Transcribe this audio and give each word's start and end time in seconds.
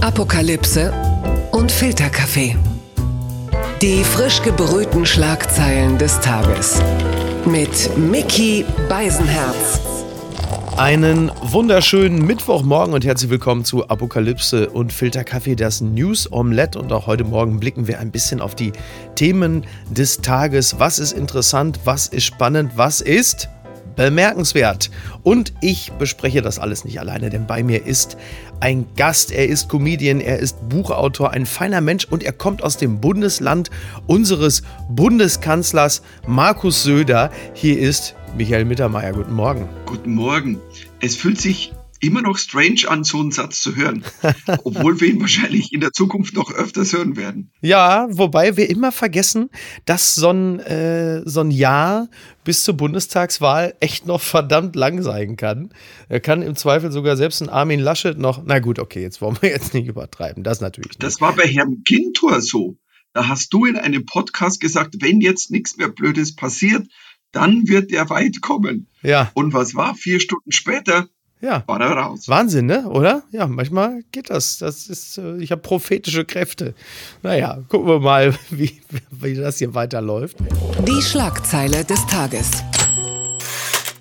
Apokalypse 0.00 0.92
und 1.50 1.72
Filterkaffee. 1.72 2.56
Die 3.82 4.04
frisch 4.04 4.40
gebrühten 4.42 5.04
Schlagzeilen 5.04 5.98
des 5.98 6.20
Tages. 6.20 6.80
Mit 7.44 7.96
Mickey 7.98 8.64
Beisenherz. 8.88 9.80
Einen 10.76 11.32
wunderschönen 11.42 12.24
Mittwochmorgen 12.24 12.94
und 12.94 13.04
herzlich 13.04 13.28
willkommen 13.28 13.64
zu 13.64 13.88
Apokalypse 13.88 14.70
und 14.70 14.92
Filterkaffee, 14.92 15.56
das 15.56 15.80
News 15.80 16.30
Omelette. 16.30 16.78
Und 16.78 16.92
auch 16.92 17.08
heute 17.08 17.24
Morgen 17.24 17.58
blicken 17.58 17.88
wir 17.88 17.98
ein 17.98 18.12
bisschen 18.12 18.40
auf 18.40 18.54
die 18.54 18.70
Themen 19.16 19.66
des 19.90 20.18
Tages. 20.18 20.78
Was 20.78 21.00
ist 21.00 21.10
interessant? 21.10 21.80
Was 21.84 22.06
ist 22.06 22.24
spannend? 22.24 22.70
Was 22.76 23.00
ist 23.00 23.48
bemerkenswert. 23.98 24.90
Und 25.22 25.52
ich 25.60 25.92
bespreche 25.98 26.40
das 26.40 26.58
alles 26.58 26.84
nicht 26.84 27.00
alleine, 27.00 27.28
denn 27.30 27.46
bei 27.46 27.62
mir 27.62 27.84
ist 27.84 28.16
ein 28.60 28.86
Gast. 28.96 29.30
Er 29.32 29.46
ist 29.46 29.68
Comedian, 29.68 30.20
er 30.20 30.38
ist 30.38 30.68
Buchautor, 30.68 31.32
ein 31.32 31.44
feiner 31.44 31.80
Mensch 31.80 32.06
und 32.06 32.22
er 32.22 32.32
kommt 32.32 32.62
aus 32.62 32.76
dem 32.76 33.00
Bundesland 33.00 33.70
unseres 34.06 34.62
Bundeskanzlers 34.88 36.02
Markus 36.26 36.82
Söder. 36.82 37.30
Hier 37.52 37.78
ist 37.78 38.14
Michael 38.36 38.64
Mittermeier. 38.64 39.12
Guten 39.12 39.34
Morgen. 39.34 39.68
Guten 39.84 40.14
Morgen. 40.14 40.60
Es 41.00 41.16
fühlt 41.16 41.40
sich 41.40 41.72
immer 42.00 42.22
noch 42.22 42.38
strange 42.38 42.88
an, 42.88 43.04
so 43.04 43.20
einen 43.20 43.30
Satz 43.30 43.60
zu 43.60 43.76
hören. 43.76 44.04
Obwohl 44.64 45.00
wir 45.00 45.08
ihn 45.08 45.20
wahrscheinlich 45.20 45.72
in 45.72 45.80
der 45.80 45.92
Zukunft 45.92 46.34
noch 46.34 46.52
öfters 46.52 46.92
hören 46.92 47.16
werden. 47.16 47.50
Ja, 47.60 48.06
wobei 48.10 48.56
wir 48.56 48.70
immer 48.70 48.92
vergessen, 48.92 49.50
dass 49.84 50.14
so 50.14 50.30
ein, 50.30 50.60
äh, 50.60 51.22
so 51.24 51.40
ein 51.40 51.50
Jahr 51.50 52.08
bis 52.44 52.64
zur 52.64 52.74
Bundestagswahl 52.76 53.74
echt 53.80 54.06
noch 54.06 54.20
verdammt 54.20 54.76
lang 54.76 55.02
sein 55.02 55.36
kann. 55.36 55.70
Er 56.08 56.20
kann 56.20 56.42
im 56.42 56.56
Zweifel 56.56 56.90
sogar 56.92 57.16
selbst 57.16 57.42
ein 57.42 57.48
Armin 57.48 57.80
Laschet 57.80 58.18
noch. 58.18 58.42
Na 58.44 58.58
gut, 58.58 58.78
okay, 58.78 59.02
jetzt 59.02 59.20
wollen 59.20 59.36
wir 59.40 59.50
jetzt 59.50 59.74
nicht 59.74 59.86
übertreiben. 59.86 60.42
Das 60.44 60.60
natürlich. 60.60 60.90
Nicht. 60.90 61.02
Das 61.02 61.20
war 61.20 61.34
bei 61.34 61.46
Herrn 61.46 61.82
Gintor 61.84 62.40
so. 62.40 62.76
Da 63.12 63.28
hast 63.28 63.52
du 63.52 63.64
in 63.64 63.76
einem 63.76 64.06
Podcast 64.06 64.60
gesagt, 64.60 64.96
wenn 65.00 65.20
jetzt 65.20 65.50
nichts 65.50 65.76
mehr 65.76 65.88
Blödes 65.88 66.36
passiert, 66.36 66.86
dann 67.32 67.68
wird 67.68 67.90
der 67.90 68.08
weit 68.10 68.40
kommen. 68.40 68.86
Ja. 69.02 69.30
Und 69.34 69.52
was 69.52 69.74
war? 69.74 69.94
Vier 69.94 70.20
Stunden 70.20 70.52
später 70.52 71.08
ja. 71.40 71.62
War 71.66 71.78
da 71.78 71.92
raus. 71.92 72.28
Wahnsinn, 72.28 72.66
ne? 72.66 72.88
Oder? 72.88 73.22
Ja, 73.30 73.46
manchmal 73.46 74.02
geht 74.12 74.30
das. 74.30 74.58
Das 74.58 74.88
ist, 74.88 75.18
äh, 75.18 75.36
ich 75.38 75.50
habe 75.50 75.62
prophetische 75.62 76.24
Kräfte. 76.24 76.74
Naja, 77.22 77.58
gucken 77.68 77.88
wir 77.88 78.00
mal, 78.00 78.34
wie, 78.50 78.80
wie 79.10 79.34
das 79.34 79.58
hier 79.58 79.74
weiterläuft. 79.74 80.36
Die 80.86 81.02
Schlagzeile 81.02 81.84
des 81.84 82.04
Tages 82.06 82.62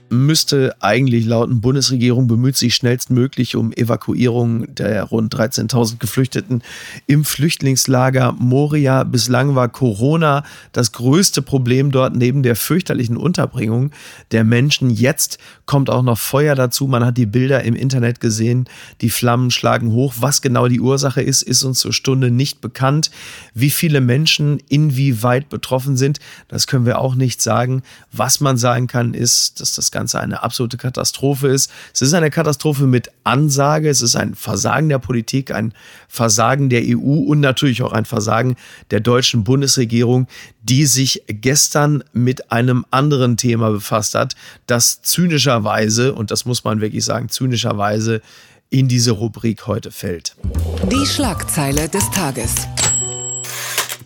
müsste 0.10 0.76
eigentlich 0.80 1.26
lauten, 1.26 1.62
Bundesregierung 1.62 2.28
bemüht 2.28 2.56
sich 2.56 2.76
schnellstmöglich 2.76 3.56
um 3.56 3.74
Evakuierung 3.74 4.74
der 4.74 5.04
rund 5.04 5.36
13.000 5.36 5.98
Geflüchteten 5.98 6.64
im 7.08 7.26
Flüchtlingslager 7.26 8.34
Moria. 8.34 9.04
Bislang 9.04 9.56
war 9.56 9.70
Corona 9.70 10.44
das 10.72 10.92
größte 10.92 11.42
Problem 11.42 11.92
dort 11.92 12.16
neben 12.16 12.44
der 12.44 12.56
fürchterlichen 12.56 13.18
Unterbringung 13.18 13.92
der 14.32 14.44
Menschen. 14.44 14.90
Jetzt 14.90 15.38
kommt 15.66 15.90
auch 15.90 16.04
noch 16.04 16.18
Feuer 16.18 16.56
dazu. 16.56 16.88
Man 16.88 17.06
hat 17.06 17.18
die 17.18 17.26
Bilder 17.26 17.64
im 17.64 17.76
Internet 17.76 18.20
gesehen. 18.20 18.70
Die 19.02 19.10
Flammen 19.10 19.52
schlagen 19.52 19.92
hoch. 19.92 20.16
Was 20.20 20.42
genau 20.42 20.68
die 20.68 20.80
Ursache 20.80 21.22
ist, 21.22 21.42
ist 21.42 21.64
uns 21.64 21.80
zur 21.80 21.94
Stunde 21.94 22.32
nicht 22.32 22.62
bekannt. 22.62 23.12
Wie 23.54 23.70
viele 23.70 24.02
Menschen 24.02 24.60
inwieweit 24.70 25.50
betroffen 25.50 25.98
sind, 25.98 26.20
das 26.48 26.68
können 26.68 26.86
wir 26.86 27.00
auch 27.00 27.16
nicht 27.16 27.42
sagen. 27.42 27.84
Was 28.12 28.40
man 28.40 28.58
sagen 28.58 28.88
kann, 28.88 29.14
ist, 29.14 29.60
dass 29.60 29.74
das 29.74 29.92
Ganze 29.98 30.20
eine 30.20 30.44
absolute 30.44 30.78
Katastrophe 30.78 31.48
ist. 31.48 31.72
Es 31.92 32.04
ist 32.04 32.14
eine 32.14 32.30
Katastrophe 32.30 32.86
mit 32.86 33.10
Ansage, 33.24 33.90
es 33.90 34.04
ist 34.04 34.16
ein 34.16 34.36
Versagen 34.36 34.90
der 34.90 35.00
Politik, 35.00 35.50
ein 35.50 35.74
Versagen 36.08 36.70
der 36.70 36.84
EU 36.86 37.24
und 37.26 37.40
natürlich 37.40 37.82
auch 37.82 37.94
ein 37.94 38.06
Versagen 38.06 38.58
der 38.92 39.00
deutschen 39.00 39.44
Bundesregierung, 39.44 40.28
die 40.62 40.86
sich 40.86 41.24
gestern 41.28 42.04
mit 42.14 42.52
einem 42.52 42.86
anderen 42.92 43.38
Thema 43.38 43.72
befasst 43.72 44.14
hat, 44.14 44.36
das 44.68 45.02
zynischerweise, 45.02 46.14
und 46.14 46.30
das 46.30 46.46
muss 46.46 46.64
man 46.64 46.80
wirklich 46.80 47.04
sagen, 47.04 47.30
zynischerweise 47.30 48.22
in 48.70 48.88
diese 48.88 49.12
Rubrik 49.12 49.66
heute 49.66 49.92
fällt. 49.92 50.36
Die 50.92 51.06
Schlagzeile 51.08 51.90
des 51.90 52.10
Tages 52.12 52.68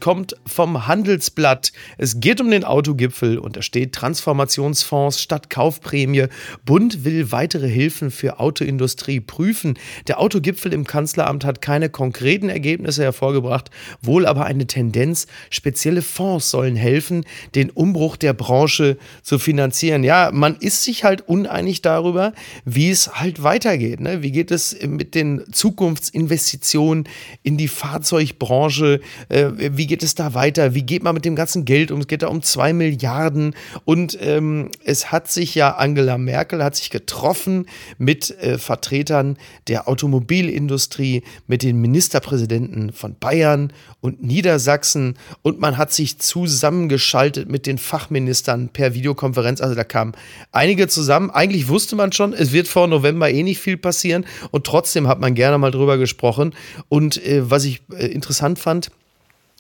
kommt 0.02 0.36
vom 0.46 0.88
Handelsblatt. 0.88 1.72
Es 1.98 2.20
geht 2.20 2.42
um 2.42 2.52
den 2.52 2.66
Autogipfel 2.66 3.38
und 3.38 3.56
da 3.56 3.62
steht 3.62 3.94
Transformationsfonds 3.94 5.22
statt 5.22 5.50
Kaufprämie. 5.50 6.26
Bund 6.66 7.06
will 7.06 7.32
weitere 7.32 7.70
Hilfen 7.70 8.12
für 8.12 8.40
Autoindustrie 8.40 9.22
prüfen. 9.22 9.76
Der 10.08 10.20
Autogipfel 10.20 10.74
im 10.74 10.86
Kanzleramt 10.86 11.46
hat 11.46 11.62
keine 11.62 11.90
konkreten 11.90 12.50
Ergebnisse 12.50 13.04
hervorgebracht, 13.04 13.70
wohl 14.02 14.26
aber 14.26 14.46
eine 14.46 14.68
Tendenz. 14.68 15.28
Spezielle 15.50 16.02
Fonds 16.02 16.50
sollen 16.50 16.76
helfen, 16.76 17.24
den 17.56 17.70
Umbruch 17.70 18.18
der 18.18 18.34
Branche 18.34 18.98
zu 19.22 19.40
finanzieren. 19.40 20.04
Ja, 20.04 20.32
man 20.34 20.58
ist 20.58 20.84
sich 20.84 21.04
halt 21.04 21.22
uneinig 21.28 21.82
darüber, 21.82 22.34
wie 22.66 22.90
es 22.90 23.20
halt 23.20 23.44
weitergeht. 23.44 24.00
Ne? 24.00 24.24
Wie 24.24 24.32
geht 24.32 24.50
es 24.50 24.76
mit 24.82 25.14
den 25.14 25.44
Zukunftsinvestitionen 25.52 27.08
in 27.44 27.58
die 27.58 27.68
Fahrzeugbranche? 27.68 29.00
Äh, 29.30 29.52
wie 29.56 29.91
geht 29.92 30.04
es 30.04 30.16
da 30.16 30.34
weiter? 30.34 30.74
Wie 30.74 30.84
geht 30.84 31.04
man 31.04 31.14
mit 31.14 31.26
dem 31.26 31.36
ganzen 31.36 31.66
Geld 31.66 31.92
um? 31.92 32.00
Es 32.00 32.08
geht 32.08 32.22
da 32.22 32.30
um 32.30 32.42
zwei 32.42 32.72
Milliarden. 32.72 33.54
Und 33.84 34.18
ähm, 34.22 34.70
es 34.86 35.12
hat 35.12 35.30
sich 35.30 35.54
ja 35.54 35.72
Angela 35.72 36.18
Merkel 36.18 36.64
hat 36.64 36.78
sich 36.78 36.92
getroffen 36.92 37.66
mit 37.98 38.32
äh, 38.40 38.58
Vertretern 38.58 39.36
der 39.68 39.90
Automobilindustrie, 39.90 41.24
mit 41.48 41.62
den 41.62 41.82
Ministerpräsidenten 41.82 42.94
von 42.94 43.18
Bayern 43.20 43.74
und 44.00 44.24
Niedersachsen. 44.24 45.18
Und 45.42 45.60
man 45.60 45.78
hat 45.78 45.92
sich 45.92 46.20
zusammengeschaltet 46.20 47.50
mit 47.50 47.68
den 47.68 47.78
Fachministern 47.78 48.70
per 48.70 48.94
Videokonferenz. 48.94 49.60
Also 49.60 49.76
da 49.76 49.84
kamen 49.84 50.14
einige 50.54 50.88
zusammen. 50.88 51.32
Eigentlich 51.32 51.68
wusste 51.68 51.98
man 51.98 52.14
schon, 52.14 52.32
es 52.32 52.54
wird 52.54 52.70
vor 52.70 52.88
November 52.88 53.30
eh 53.30 53.44
nicht 53.44 53.60
viel 53.60 53.76
passieren. 53.76 54.26
Und 54.52 54.66
trotzdem 54.66 55.10
hat 55.10 55.20
man 55.20 55.36
gerne 55.36 55.58
mal 55.58 55.72
drüber 55.72 55.98
gesprochen. 55.98 56.56
Und 56.88 57.22
äh, 57.26 57.50
was 57.52 57.66
ich 57.66 57.82
äh, 57.92 58.06
interessant 58.06 58.58
fand, 58.58 58.90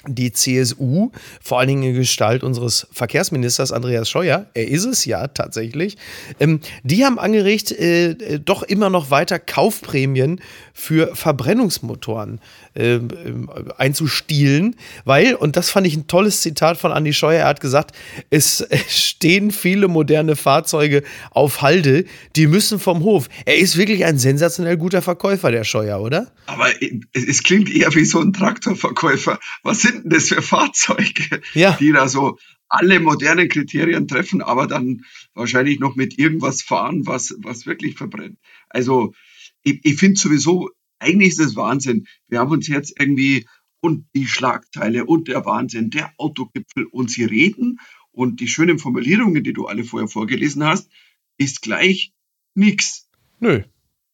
die 0.07 0.31
CSU, 0.31 1.11
vor 1.41 1.59
allen 1.59 1.67
Dingen 1.67 1.83
in 1.83 1.95
Gestalt 1.95 2.43
unseres 2.43 2.87
Verkehrsministers 2.91 3.71
Andreas 3.71 4.09
Scheuer, 4.09 4.47
er 4.53 4.67
ist 4.67 4.85
es 4.85 5.05
ja 5.05 5.27
tatsächlich, 5.27 5.97
ähm, 6.39 6.59
die 6.83 7.05
haben 7.05 7.19
angeregt, 7.19 7.71
äh, 7.71 8.11
äh 8.11 8.39
doch 8.39 8.63
immer 8.63 8.89
noch 8.89 9.11
weiter 9.11 9.37
Kaufprämien 9.39 10.41
für 10.73 11.15
Verbrennungsmotoren 11.15 12.39
äh, 12.73 12.99
einzustielen, 13.77 14.75
weil, 15.05 15.35
und 15.35 15.55
das 15.55 15.69
fand 15.69 15.85
ich 15.85 15.95
ein 15.95 16.07
tolles 16.07 16.41
Zitat 16.41 16.77
von 16.77 16.91
Andi 16.91 17.13
Scheuer, 17.13 17.41
er 17.41 17.47
hat 17.47 17.61
gesagt, 17.61 17.95
es 18.29 18.65
stehen 18.87 19.51
viele 19.51 19.87
moderne 19.87 20.35
Fahrzeuge 20.35 21.03
auf 21.31 21.61
Halde, 21.61 22.05
die 22.35 22.47
müssen 22.47 22.79
vom 22.79 23.03
Hof. 23.03 23.27
Er 23.45 23.57
ist 23.57 23.77
wirklich 23.77 24.05
ein 24.05 24.17
sensationell 24.17 24.77
guter 24.77 25.01
Verkäufer, 25.01 25.51
der 25.51 25.63
Scheuer, 25.63 26.01
oder? 26.01 26.31
Aber 26.47 26.67
es 27.13 27.43
klingt 27.43 27.69
eher 27.73 27.93
wie 27.93 28.05
so 28.05 28.19
ein 28.19 28.33
Traktorverkäufer. 28.33 29.39
Was 29.63 29.81
sind 29.91 30.03
denn 30.03 30.09
das 30.11 30.29
für 30.29 30.41
Fahrzeuge, 30.41 31.41
ja. 31.53 31.77
die 31.79 31.91
da 31.91 32.07
so 32.07 32.37
alle 32.69 32.99
modernen 32.99 33.49
Kriterien 33.49 34.07
treffen, 34.07 34.41
aber 34.41 34.67
dann 34.67 35.03
wahrscheinlich 35.33 35.79
noch 35.79 35.95
mit 35.95 36.17
irgendwas 36.17 36.61
fahren, 36.61 37.05
was, 37.05 37.35
was 37.39 37.65
wirklich 37.65 37.97
verbrennt. 37.97 38.39
Also 38.69 39.13
ich, 39.63 39.79
ich 39.83 39.97
finde 39.97 40.19
sowieso, 40.19 40.69
eigentlich 40.99 41.29
ist 41.29 41.39
es 41.39 41.55
Wahnsinn. 41.55 42.07
Wir 42.27 42.39
haben 42.39 42.51
uns 42.51 42.67
jetzt 42.67 42.93
irgendwie 42.97 43.45
und 43.81 44.05
die 44.15 44.27
Schlagteile 44.27 45.05
und 45.05 45.27
der 45.27 45.43
Wahnsinn, 45.45 45.89
der 45.89 46.13
Autogipfel 46.17 46.85
und 46.85 47.09
sie 47.09 47.25
reden 47.25 47.79
und 48.11 48.39
die 48.39 48.47
schönen 48.47 48.79
Formulierungen, 48.79 49.43
die 49.43 49.53
du 49.53 49.65
alle 49.65 49.83
vorher 49.83 50.07
vorgelesen 50.07 50.63
hast, 50.63 50.89
ist 51.37 51.61
gleich 51.61 52.13
nichts. 52.53 53.09
Nö. 53.39 53.63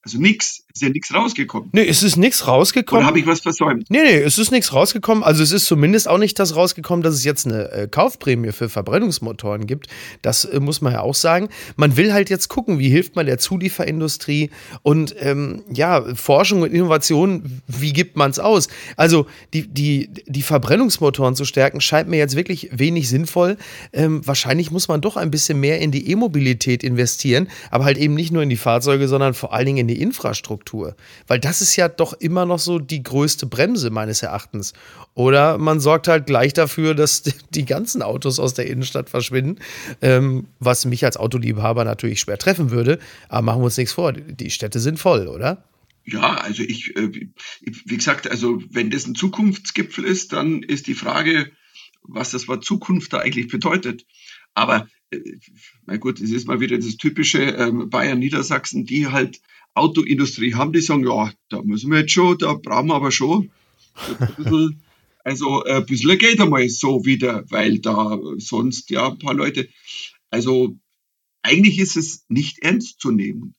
Also 0.07 0.19
nichts, 0.19 0.63
ist 0.73 0.81
ja 0.81 0.88
nichts 0.88 1.13
rausgekommen. 1.13 1.68
Nee, 1.73 1.86
es 1.86 2.01
ist 2.01 2.15
nichts 2.15 2.48
rausgekommen. 2.48 3.01
Oder 3.01 3.07
habe 3.07 3.19
ich 3.19 3.27
was 3.27 3.42
versäumt? 3.42 3.88
Nee, 3.89 4.04
nee, 4.04 4.18
es 4.19 4.38
ist 4.38 4.51
nichts 4.51 4.71
rausgekommen. 4.71 5.21
Also 5.21 5.44
es 5.44 5.51
ist 5.51 5.65
zumindest 5.65 6.07
auch 6.07 6.18
nicht 6.18 6.39
das 6.39 6.56
rausgekommen, 6.56 7.04
dass 7.04 7.13
es 7.13 7.25
jetzt 7.25 7.45
eine 7.45 7.69
äh, 7.74 7.88
Kaufprämie 7.89 8.54
für 8.54 8.69
Verbrennungsmotoren 8.69 9.68
gibt. 9.68 9.88
Das 10.21 10.45
äh, 10.45 10.62
muss 10.62 10.80
man 10.80 10.94
ja 10.94 11.01
auch 11.01 11.13
sagen. 11.13 11.50
Man 11.75 11.98
will 11.98 12.13
halt 12.13 12.30
jetzt 12.30 12.48
gucken, 12.48 12.80
wie 12.80 12.88
hilft 12.88 13.18
man 13.18 13.25
der 13.25 13.38
Zulieferindustrie 13.38 14.50
und 14.81 15.13
ähm, 15.19 15.63
ja, 15.74 16.15
Forschung 16.15 16.62
und 16.62 16.71
Innovation, 16.71 17.62
wie 17.68 17.92
gibt 17.92 18.15
man 18.15 18.31
es 18.31 18.39
aus? 18.39 18.69
Also 18.95 19.27
die, 19.53 19.68
die, 19.68 20.10
die 20.25 20.42
Verbrennungsmotoren 20.42 21.36
zu 21.36 21.44
stärken, 21.44 21.81
scheint 21.81 22.07
mir 22.07 22.18
jetzt 22.18 22.38
wirklich 22.38 22.69
wenig 22.71 23.10
sinnvoll. 23.10 23.57
Ähm, 23.92 24.25
wahrscheinlich 24.25 24.71
muss 24.71 24.88
man 24.88 25.01
doch 25.01 25.18
ein 25.18 25.31
bisschen 25.31 25.60
mehr 25.60 25.81
in 25.81 25.92
die 25.92 26.10
E-Mobilität 26.10 26.81
investieren, 26.81 27.50
aber 27.71 27.83
halt 27.83 27.98
eben 27.98 28.13
nicht 28.13 28.31
nur 28.31 28.42
in 28.42 28.50
die 28.50 28.56
Fahrzeuge, 28.56 29.10
sondern 29.10 29.33
vor 29.33 29.53
allen 29.53 29.65
Dingen 29.65 29.80
in 29.80 29.88
die 29.89 29.96
Infrastruktur. 29.97 30.95
Weil 31.27 31.39
das 31.39 31.61
ist 31.61 31.75
ja 31.75 31.88
doch 31.89 32.13
immer 32.13 32.45
noch 32.45 32.59
so 32.59 32.79
die 32.79 33.03
größte 33.03 33.45
Bremse 33.45 33.89
meines 33.89 34.21
Erachtens. 34.23 34.73
Oder 35.13 35.57
man 35.57 35.79
sorgt 35.79 36.07
halt 36.07 36.25
gleich 36.25 36.53
dafür, 36.53 36.95
dass 36.95 37.23
die 37.49 37.65
ganzen 37.65 38.01
Autos 38.01 38.39
aus 38.39 38.53
der 38.53 38.67
Innenstadt 38.67 39.09
verschwinden, 39.09 39.59
ähm, 40.01 40.47
was 40.59 40.85
mich 40.85 41.05
als 41.05 41.17
Autoliebhaber 41.17 41.83
natürlich 41.83 42.19
schwer 42.19 42.38
treffen 42.38 42.71
würde. 42.71 42.99
Aber 43.29 43.41
machen 43.41 43.61
wir 43.61 43.65
uns 43.65 43.77
nichts 43.77 43.94
vor, 43.94 44.13
die 44.13 44.49
Städte 44.49 44.79
sind 44.79 44.99
voll, 44.99 45.27
oder? 45.27 45.63
Ja, 46.05 46.35
also 46.35 46.63
ich, 46.63 46.95
äh, 46.95 47.11
wie 47.61 47.97
gesagt, 47.97 48.29
also 48.29 48.63
wenn 48.69 48.89
das 48.91 49.05
ein 49.05 49.15
Zukunftsgipfel 49.15 50.05
ist, 50.05 50.31
dann 50.31 50.63
ist 50.63 50.88
die 50.88 50.93
Frage, 50.93 51.51
was 52.03 52.31
das 52.31 52.47
Wort 52.47 52.63
Zukunft 52.63 53.11
da 53.11 53.19
eigentlich 53.19 53.50
bedeutet. 53.50 54.05
Aber, 54.57 54.89
äh, 55.12 55.19
mein 55.86 56.00
Gott, 56.00 56.19
es 56.19 56.31
ist 56.31 56.48
mal 56.48 56.59
wieder 56.59 56.77
das 56.77 56.98
typische 56.98 57.44
ähm, 57.44 57.92
Bayern, 57.92 58.18
Niedersachsen, 58.18 58.86
die 58.86 59.06
halt 59.06 59.39
Autoindustrie 59.75 60.56
haben, 60.56 60.74
die 60.74 60.81
sagen, 60.81 61.06
ja, 61.06 61.31
da 61.50 61.62
müssen 61.62 61.92
wir 61.92 62.00
jetzt 62.00 62.12
schon, 62.13 62.39
da 62.39 62.56
brauchen 62.56 62.88
wir 62.88 62.95
aber 62.95 63.12
schon 63.12 63.51
ein 63.94 64.36
bisschen, 64.36 64.81
also 65.24 65.63
ein 65.63 65.86
bisschen 65.86 66.18
Geld 66.18 66.42
einmal 66.42 66.68
so 66.69 67.06
wieder, 67.06 67.45
weil 67.51 67.77
da 67.77 68.19
sonst 68.38 68.89
ja 68.89 69.12
ein 69.12 69.19
paar 69.19 69.36
Leute, 69.36 69.69
also 70.31 70.75
eigentlich 71.44 71.77
ist 71.77 71.95
es 71.95 72.25
nicht 72.27 72.57
ernst 72.63 73.00
zu 73.00 73.12
nehmen. 73.12 73.53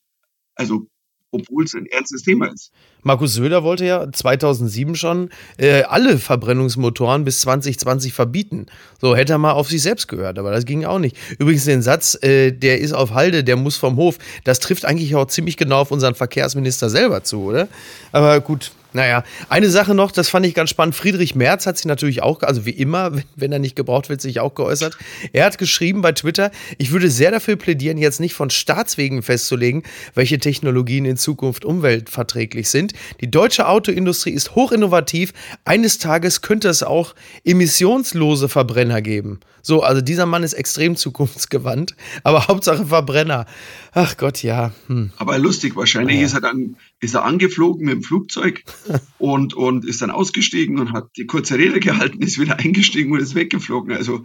Also 0.55 0.89
obwohl 1.31 1.63
es 1.63 1.73
ein 1.73 1.85
ernstes 1.85 2.23
Thema 2.23 2.47
ist. 2.47 2.71
Markus 3.03 3.33
Söder 3.33 3.63
wollte 3.63 3.85
ja 3.85 4.11
2007 4.11 4.95
schon 4.95 5.29
äh, 5.57 5.83
alle 5.83 6.17
Verbrennungsmotoren 6.17 7.23
bis 7.23 7.41
2020 7.41 8.13
verbieten. 8.13 8.65
So 8.99 9.15
hätte 9.15 9.33
er 9.33 9.37
mal 9.37 9.53
auf 9.53 9.69
sich 9.69 9.81
selbst 9.81 10.07
gehört, 10.07 10.37
aber 10.37 10.51
das 10.51 10.65
ging 10.65 10.85
auch 10.85 10.99
nicht. 10.99 11.15
Übrigens 11.37 11.65
den 11.65 11.81
Satz, 11.81 12.17
äh, 12.21 12.51
der 12.51 12.79
ist 12.79 12.93
auf 12.93 13.13
Halde, 13.13 13.43
der 13.43 13.55
muss 13.55 13.77
vom 13.77 13.95
Hof, 13.95 14.17
das 14.43 14.59
trifft 14.59 14.85
eigentlich 14.85 15.15
auch 15.15 15.27
ziemlich 15.27 15.55
genau 15.55 15.81
auf 15.81 15.91
unseren 15.91 16.15
Verkehrsminister 16.15 16.89
selber 16.89 17.23
zu, 17.23 17.43
oder? 17.43 17.67
Aber 18.11 18.41
gut, 18.41 18.71
naja, 18.91 19.23
eine 19.49 19.69
Sache 19.69 19.93
noch, 19.93 20.11
das 20.11 20.29
fand 20.29 20.45
ich 20.45 20.55
ganz 20.55 20.71
spannend. 20.71 20.95
Friedrich 20.95 21.35
Merz 21.35 21.67
hat 21.67 21.77
sich 21.77 21.85
natürlich 21.85 22.23
auch, 22.23 22.41
also 22.41 22.65
wie 22.65 22.71
immer, 22.71 23.11
wenn 23.35 23.51
er 23.51 23.59
nicht 23.59 23.75
gebraucht 23.75 24.09
wird, 24.09 24.21
sich 24.21 24.39
auch 24.39 24.55
geäußert. 24.55 24.97
Er 25.31 25.45
hat 25.45 25.57
geschrieben 25.57 26.01
bei 26.01 26.11
Twitter, 26.11 26.51
ich 26.77 26.91
würde 26.91 27.09
sehr 27.09 27.31
dafür 27.31 27.55
plädieren, 27.55 27.97
jetzt 27.97 28.19
nicht 28.19 28.33
von 28.33 28.49
Staatswegen 28.49 29.21
festzulegen, 29.21 29.83
welche 30.15 30.39
Technologien 30.39 31.05
in 31.05 31.17
Zukunft 31.17 31.65
umweltverträglich 31.65 32.69
sind. 32.69 32.93
Die 33.21 33.29
deutsche 33.29 33.67
Autoindustrie 33.67 34.31
ist 34.31 34.55
hochinnovativ. 34.55 35.33
Eines 35.65 35.99
Tages 35.99 36.41
könnte 36.41 36.69
es 36.69 36.81
auch 36.81 37.13
emissionslose 37.43 38.49
Verbrenner 38.49 39.01
geben. 39.01 39.39
So, 39.61 39.83
also 39.83 40.01
dieser 40.01 40.25
Mann 40.25 40.43
ist 40.43 40.53
extrem 40.53 40.95
zukunftsgewandt, 40.95 41.95
aber 42.23 42.47
Hauptsache 42.47 42.87
Verbrenner. 42.87 43.45
Ach 43.91 44.17
Gott, 44.17 44.41
ja. 44.43 44.71
Hm. 44.87 45.11
Aber 45.17 45.37
lustig, 45.37 45.75
wahrscheinlich 45.75 46.19
ja. 46.19 46.25
ist 46.25 46.33
er 46.33 46.41
dann 46.41 46.75
ist 46.99 47.15
er 47.15 47.23
angeflogen 47.23 47.85
mit 47.85 47.95
dem 47.95 48.03
Flugzeug 48.03 48.63
und, 49.17 49.53
und 49.53 49.85
ist 49.85 50.01
dann 50.01 50.11
ausgestiegen 50.11 50.79
und 50.79 50.91
hat 50.91 51.09
die 51.17 51.25
kurze 51.25 51.57
Rede 51.57 51.79
gehalten, 51.79 52.21
ist 52.21 52.39
wieder 52.39 52.59
eingestiegen 52.59 53.11
und 53.11 53.19
ist 53.19 53.35
weggeflogen. 53.35 53.93
Also, 53.93 54.23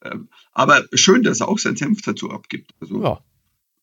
äh, 0.00 0.16
aber 0.52 0.84
schön, 0.94 1.22
dass 1.22 1.40
er 1.40 1.48
auch 1.48 1.58
seinen 1.58 1.76
Senf 1.76 2.02
dazu 2.02 2.30
abgibt. 2.30 2.72
Also, 2.80 3.02
ja. 3.02 3.24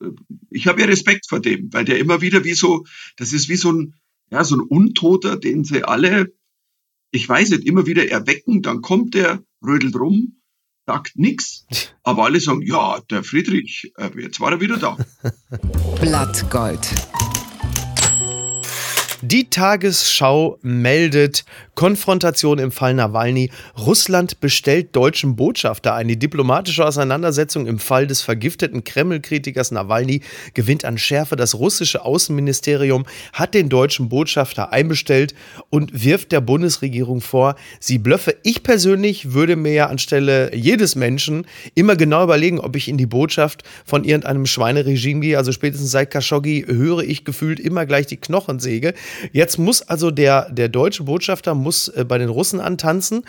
äh, 0.01 0.11
ich 0.49 0.67
habe 0.67 0.81
ja 0.81 0.87
Respekt 0.87 1.27
vor 1.29 1.39
dem, 1.39 1.71
weil 1.73 1.85
der 1.85 1.99
immer 1.99 2.21
wieder 2.21 2.43
wie 2.43 2.53
so, 2.53 2.85
das 3.17 3.33
ist 3.33 3.49
wie 3.49 3.57
so 3.57 3.71
ein, 3.71 3.95
ja, 4.29 4.43
so 4.43 4.55
ein 4.55 4.61
Untoter, 4.61 5.37
den 5.37 5.63
sie 5.63 5.83
alle, 5.83 6.33
ich 7.11 7.27
weiß 7.27 7.49
nicht, 7.51 7.65
immer 7.65 7.85
wieder 7.85 8.09
erwecken, 8.09 8.61
dann 8.61 8.81
kommt 8.81 9.13
der, 9.13 9.43
rödelt 9.61 9.95
rum 9.95 10.37
sagt 10.85 11.17
nichts, 11.17 11.65
aber 12.03 12.25
alle 12.25 12.39
sagen, 12.39 12.61
ja, 12.63 12.99
der 13.09 13.23
Friedrich, 13.23 13.93
äh, 13.97 14.09
jetzt 14.19 14.39
war 14.39 14.51
er 14.51 14.61
wieder 14.61 14.77
da. 14.77 14.97
Blattgold. 16.01 16.89
Die 19.23 19.51
Tagesschau 19.51 20.57
meldet 20.63 21.45
Konfrontation 21.75 22.57
im 22.57 22.71
Fall 22.71 22.95
Nawalny. 22.95 23.51
Russland 23.77 24.39
bestellt 24.39 24.95
deutschen 24.95 25.35
Botschafter 25.35 25.93
ein. 25.93 26.07
Die 26.07 26.17
diplomatische 26.17 26.83
Auseinandersetzung 26.83 27.67
im 27.67 27.77
Fall 27.77 28.07
des 28.07 28.21
vergifteten 28.21 28.83
Kreml-Kritikers 28.83 29.69
Nawalny 29.69 30.21
gewinnt 30.55 30.85
an 30.85 30.97
Schärfe. 30.97 31.35
Das 31.35 31.53
russische 31.53 32.03
Außenministerium 32.03 33.05
hat 33.31 33.53
den 33.53 33.69
deutschen 33.69 34.09
Botschafter 34.09 34.73
einbestellt 34.73 35.35
und 35.69 36.03
wirft 36.03 36.31
der 36.31 36.41
Bundesregierung 36.41 37.21
vor, 37.21 37.55
sie 37.79 37.99
blöffe. 37.99 38.35
Ich 38.41 38.63
persönlich 38.63 39.33
würde 39.33 39.55
mir 39.55 39.73
ja 39.73 39.85
anstelle 39.85 40.55
jedes 40.55 40.95
Menschen 40.95 41.45
immer 41.75 41.95
genau 41.95 42.23
überlegen, 42.23 42.59
ob 42.59 42.75
ich 42.75 42.87
in 42.87 42.97
die 42.97 43.05
Botschaft 43.05 43.61
von 43.85 44.03
irgendeinem 44.03 44.47
Schweineregime 44.47 45.19
gehe. 45.19 45.37
Also 45.37 45.51
spätestens 45.51 45.91
seit 45.91 46.09
Khashoggi 46.09 46.65
höre 46.67 47.03
ich 47.03 47.23
gefühlt 47.23 47.59
immer 47.59 47.85
gleich 47.85 48.07
die 48.07 48.17
Knochensäge. 48.17 48.95
Jetzt 49.31 49.57
muss 49.57 49.81
also 49.81 50.11
der, 50.11 50.51
der 50.51 50.69
deutsche 50.69 51.03
Botschafter 51.03 51.55
muss 51.55 51.87
äh, 51.87 52.05
bei 52.07 52.17
den 52.17 52.29
Russen 52.29 52.59
antanzen 52.59 53.23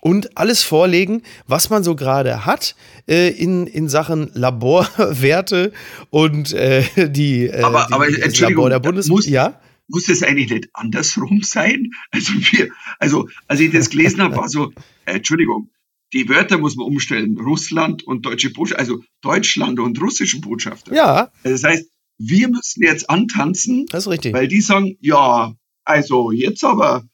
und 0.00 0.36
alles 0.36 0.62
vorlegen, 0.62 1.22
was 1.46 1.70
man 1.70 1.84
so 1.84 1.96
gerade 1.96 2.46
hat 2.46 2.76
äh, 3.08 3.28
in, 3.30 3.66
in 3.66 3.88
Sachen 3.88 4.30
Laborwerte 4.34 5.72
und 6.10 6.52
äh, 6.52 6.84
die, 7.08 7.46
äh, 7.46 7.62
aber, 7.62 7.86
die, 7.88 7.94
aber, 7.94 8.10
das 8.10 8.40
Labor 8.40 8.70
der 8.70 8.80
Bundes 8.80 9.08
muss, 9.08 9.26
ja? 9.26 9.60
muss 9.88 10.08
es 10.08 10.22
eigentlich 10.22 10.50
nicht 10.50 10.68
andersrum 10.72 11.42
sein? 11.42 11.90
Also, 12.10 12.32
wir, 12.34 12.68
also 12.98 13.28
als 13.48 13.60
ich 13.60 13.72
das 13.72 13.90
gelesen 13.90 14.22
habe, 14.22 14.36
war 14.36 14.48
so, 14.48 14.72
äh, 15.04 15.16
Entschuldigung, 15.16 15.70
die 16.12 16.28
Wörter 16.28 16.58
muss 16.58 16.76
man 16.76 16.86
umstellen. 16.86 17.38
Russland 17.38 18.04
und 18.04 18.24
deutsche 18.24 18.50
Botschafter, 18.50 18.80
also 18.80 19.02
Deutschland 19.22 19.80
und 19.80 20.00
russischen 20.00 20.40
Botschafter. 20.40 20.94
Ja. 20.94 21.30
Das 21.42 21.64
heißt, 21.64 21.90
wir 22.18 22.48
müssen 22.48 22.82
jetzt 22.82 23.10
antanzen. 23.10 23.86
Das 23.90 24.04
ist 24.06 24.12
richtig. 24.12 24.34
Weil 24.34 24.48
die 24.48 24.60
sagen, 24.60 24.96
ja, 25.00 25.54
also 25.84 26.32
jetzt 26.32 26.64
aber 26.64 27.04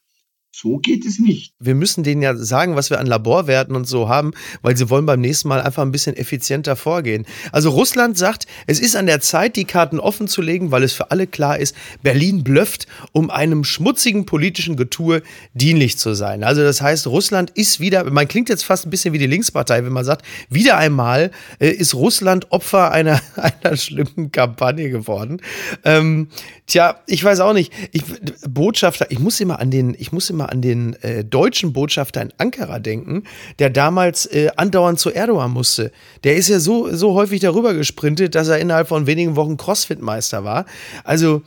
so 0.55 0.77
geht 0.77 1.07
es 1.07 1.19
nicht. 1.19 1.55
Wir 1.59 1.75
müssen 1.75 2.05
denen 2.05 2.21
ja 2.21 2.37
sagen, 2.37 2.77
was 2.77 2.91
wir 2.91 3.01
an 3.01 3.07
Laborwerten 3.07 3.75
und 3.75 3.87
so 3.87 4.11
haben, 4.11 4.33
weil 4.61 4.77
sie 4.77 4.91
wollen 4.91 5.07
beim 5.07 5.21
nächsten 5.21 5.49
Mal 5.49 5.63
einfach 5.63 5.83
ein 5.83 5.93
bisschen 5.93 6.15
effizienter 6.15 6.77
vorgehen. 6.77 7.25
Also 7.53 7.71
Russland 7.71 8.19
sagt, 8.19 8.47
es 8.67 8.79
ist 8.79 8.95
an 8.95 9.07
der 9.07 9.21
Zeit, 9.21 9.57
die 9.57 9.65
Karten 9.65 9.99
offen 9.99 10.29
zu 10.29 10.43
legen, 10.43 10.71
weil 10.71 10.83
es 10.83 10.93
für 10.93 11.11
alle 11.11 11.27
klar 11.27 11.59
ist, 11.59 11.75
Berlin 12.03 12.45
blöfft, 12.45 12.87
um 13.13 13.31
einem 13.31 13.65
schmutzigen 13.65 14.27
politischen 14.27 14.77
Getue 14.77 15.23
dienlich 15.55 15.97
zu 15.97 16.13
sein. 16.13 16.45
Also 16.45 16.63
das 16.63 16.83
heißt, 16.83 17.07
Russland 17.07 17.49
ist 17.51 17.81
wieder, 17.81 18.05
man 18.11 18.29
klingt 18.29 18.51
jetzt 18.51 18.65
fast 18.65 18.87
ein 18.87 18.91
bisschen 18.91 19.15
wie 19.15 19.19
die 19.19 19.27
Linkspartei, 19.27 19.85
wenn 19.87 19.93
man 19.93 20.05
sagt, 20.05 20.27
wieder 20.51 20.77
einmal 20.77 21.31
äh, 21.61 21.71
ist 21.71 21.95
Russland 21.95 22.53
Opfer 22.53 22.93
einer, 22.93 23.23
einer 23.37 23.77
schlimmen 23.79 24.31
Kampagne 24.31 24.91
geworden. 24.91 25.41
Ähm, 25.83 26.29
tja, 26.67 27.01
ich 27.07 27.25
weiß 27.25 27.41
auch 27.41 27.55
nicht. 27.55 27.73
Ich, 27.93 28.03
Botschafter, 28.47 29.11
ich 29.11 29.19
muss 29.19 29.41
immer 29.41 29.59
an 29.59 29.71
den, 29.71 29.97
ich 29.99 30.13
muss 30.13 30.29
immer 30.29 30.42
mal 30.43 30.47
an 30.47 30.61
den 30.61 30.95
äh, 31.03 31.25
deutschen 31.25 31.73
Botschafter 31.73 32.23
in 32.23 32.33
Ankara 32.39 32.79
denken, 32.79 33.25
der 33.59 33.71
damals 33.71 34.27
äh, 34.27 34.51
andauernd 34.57 34.99
zu 34.99 35.11
Erdogan 35.11 35.51
musste. 35.51 35.93
Der 36.25 36.37
ist 36.37 36.49
ja 36.49 36.61
so, 36.61 36.95
so 36.95 37.15
häufig 37.15 37.41
darüber 37.41 37.75
gesprintet, 37.75 38.35
dass 38.35 38.49
er 38.49 38.59
innerhalb 38.59 38.89
von 38.89 39.07
wenigen 39.07 39.37
Wochen 39.37 39.57
Crossfit-Meister 39.57 40.45
war. 40.45 40.67
Also, 41.05 41.43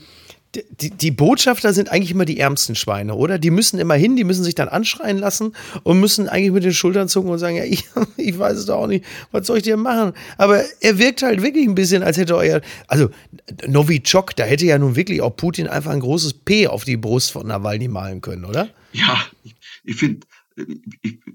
die, 0.79 0.89
die, 0.89 1.11
Botschafter 1.11 1.73
sind 1.73 1.91
eigentlich 1.91 2.11
immer 2.11 2.23
die 2.23 2.39
ärmsten 2.39 2.75
Schweine, 2.75 3.15
oder? 3.15 3.39
Die 3.39 3.51
müssen 3.51 3.79
immer 3.79 3.95
hin, 3.95 4.15
die 4.15 4.23
müssen 4.23 4.43
sich 4.43 4.55
dann 4.55 4.69
anschreien 4.69 5.17
lassen 5.17 5.53
und 5.83 5.99
müssen 5.99 6.29
eigentlich 6.29 6.51
mit 6.51 6.63
den 6.63 6.73
Schultern 6.73 7.09
zucken 7.09 7.29
und 7.29 7.39
sagen, 7.39 7.57
ja, 7.57 7.63
ich, 7.65 7.83
ich 8.17 8.39
weiß 8.39 8.57
es 8.57 8.65
doch 8.65 8.77
auch 8.77 8.87
nicht, 8.87 9.03
was 9.31 9.47
soll 9.47 9.57
ich 9.57 9.63
dir 9.63 9.77
machen? 9.77 10.13
Aber 10.37 10.63
er 10.79 10.97
wirkt 10.97 11.23
halt 11.23 11.41
wirklich 11.41 11.67
ein 11.67 11.75
bisschen, 11.75 12.03
als 12.03 12.17
hätte 12.17 12.35
euer, 12.35 12.61
also 12.87 13.09
Novichok, 13.67 14.35
da 14.35 14.43
hätte 14.43 14.65
ja 14.65 14.77
nun 14.77 14.95
wirklich 14.95 15.21
auch 15.21 15.35
Putin 15.35 15.67
einfach 15.67 15.91
ein 15.91 15.99
großes 15.99 16.33
P 16.33 16.67
auf 16.67 16.85
die 16.85 16.97
Brust 16.97 17.31
von 17.31 17.47
Nawalny 17.47 17.87
malen 17.87 18.21
können, 18.21 18.45
oder? 18.45 18.69
Ja, 18.95 19.25
ich, 19.43 19.55
ich 19.83 19.95
finde, 19.97 20.25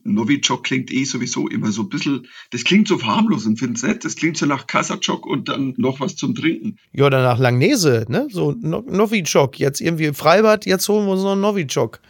Novichok 0.05 0.65
klingt 0.65 0.91
eh 0.91 1.05
sowieso 1.05 1.47
immer 1.47 1.73
so 1.73 1.83
ein 1.83 1.89
bisschen, 1.91 2.27
das 2.51 2.65
klingt 2.65 2.89
so 2.89 3.03
harmlos 3.03 3.45
und 3.45 3.59
finde 3.59 3.75
es 3.75 3.83
nett, 3.83 4.05
das 4.05 4.17
klingt 4.17 4.39
so 4.39 4.47
nach 4.47 4.67
Kasachok 4.67 5.27
und 5.27 5.49
dann 5.51 5.75
noch 5.77 6.01
was 6.01 6.17
zum 6.17 6.35
Trinken. 6.35 6.79
Ja, 6.93 7.07
oder 7.07 7.23
nach 7.23 7.39
Langnese, 7.39 8.07
ne? 8.09 8.29
So 8.31 8.53
no 8.53 8.81
Novichok, 8.81 9.59
jetzt 9.59 9.81
irgendwie 9.81 10.13
Freibad, 10.15 10.65
jetzt 10.65 10.89
holen 10.89 11.07
wir 11.07 11.13
uns 11.13 11.23
noch 11.23 11.33
einen 11.33 11.43
Novichok. 11.43 12.01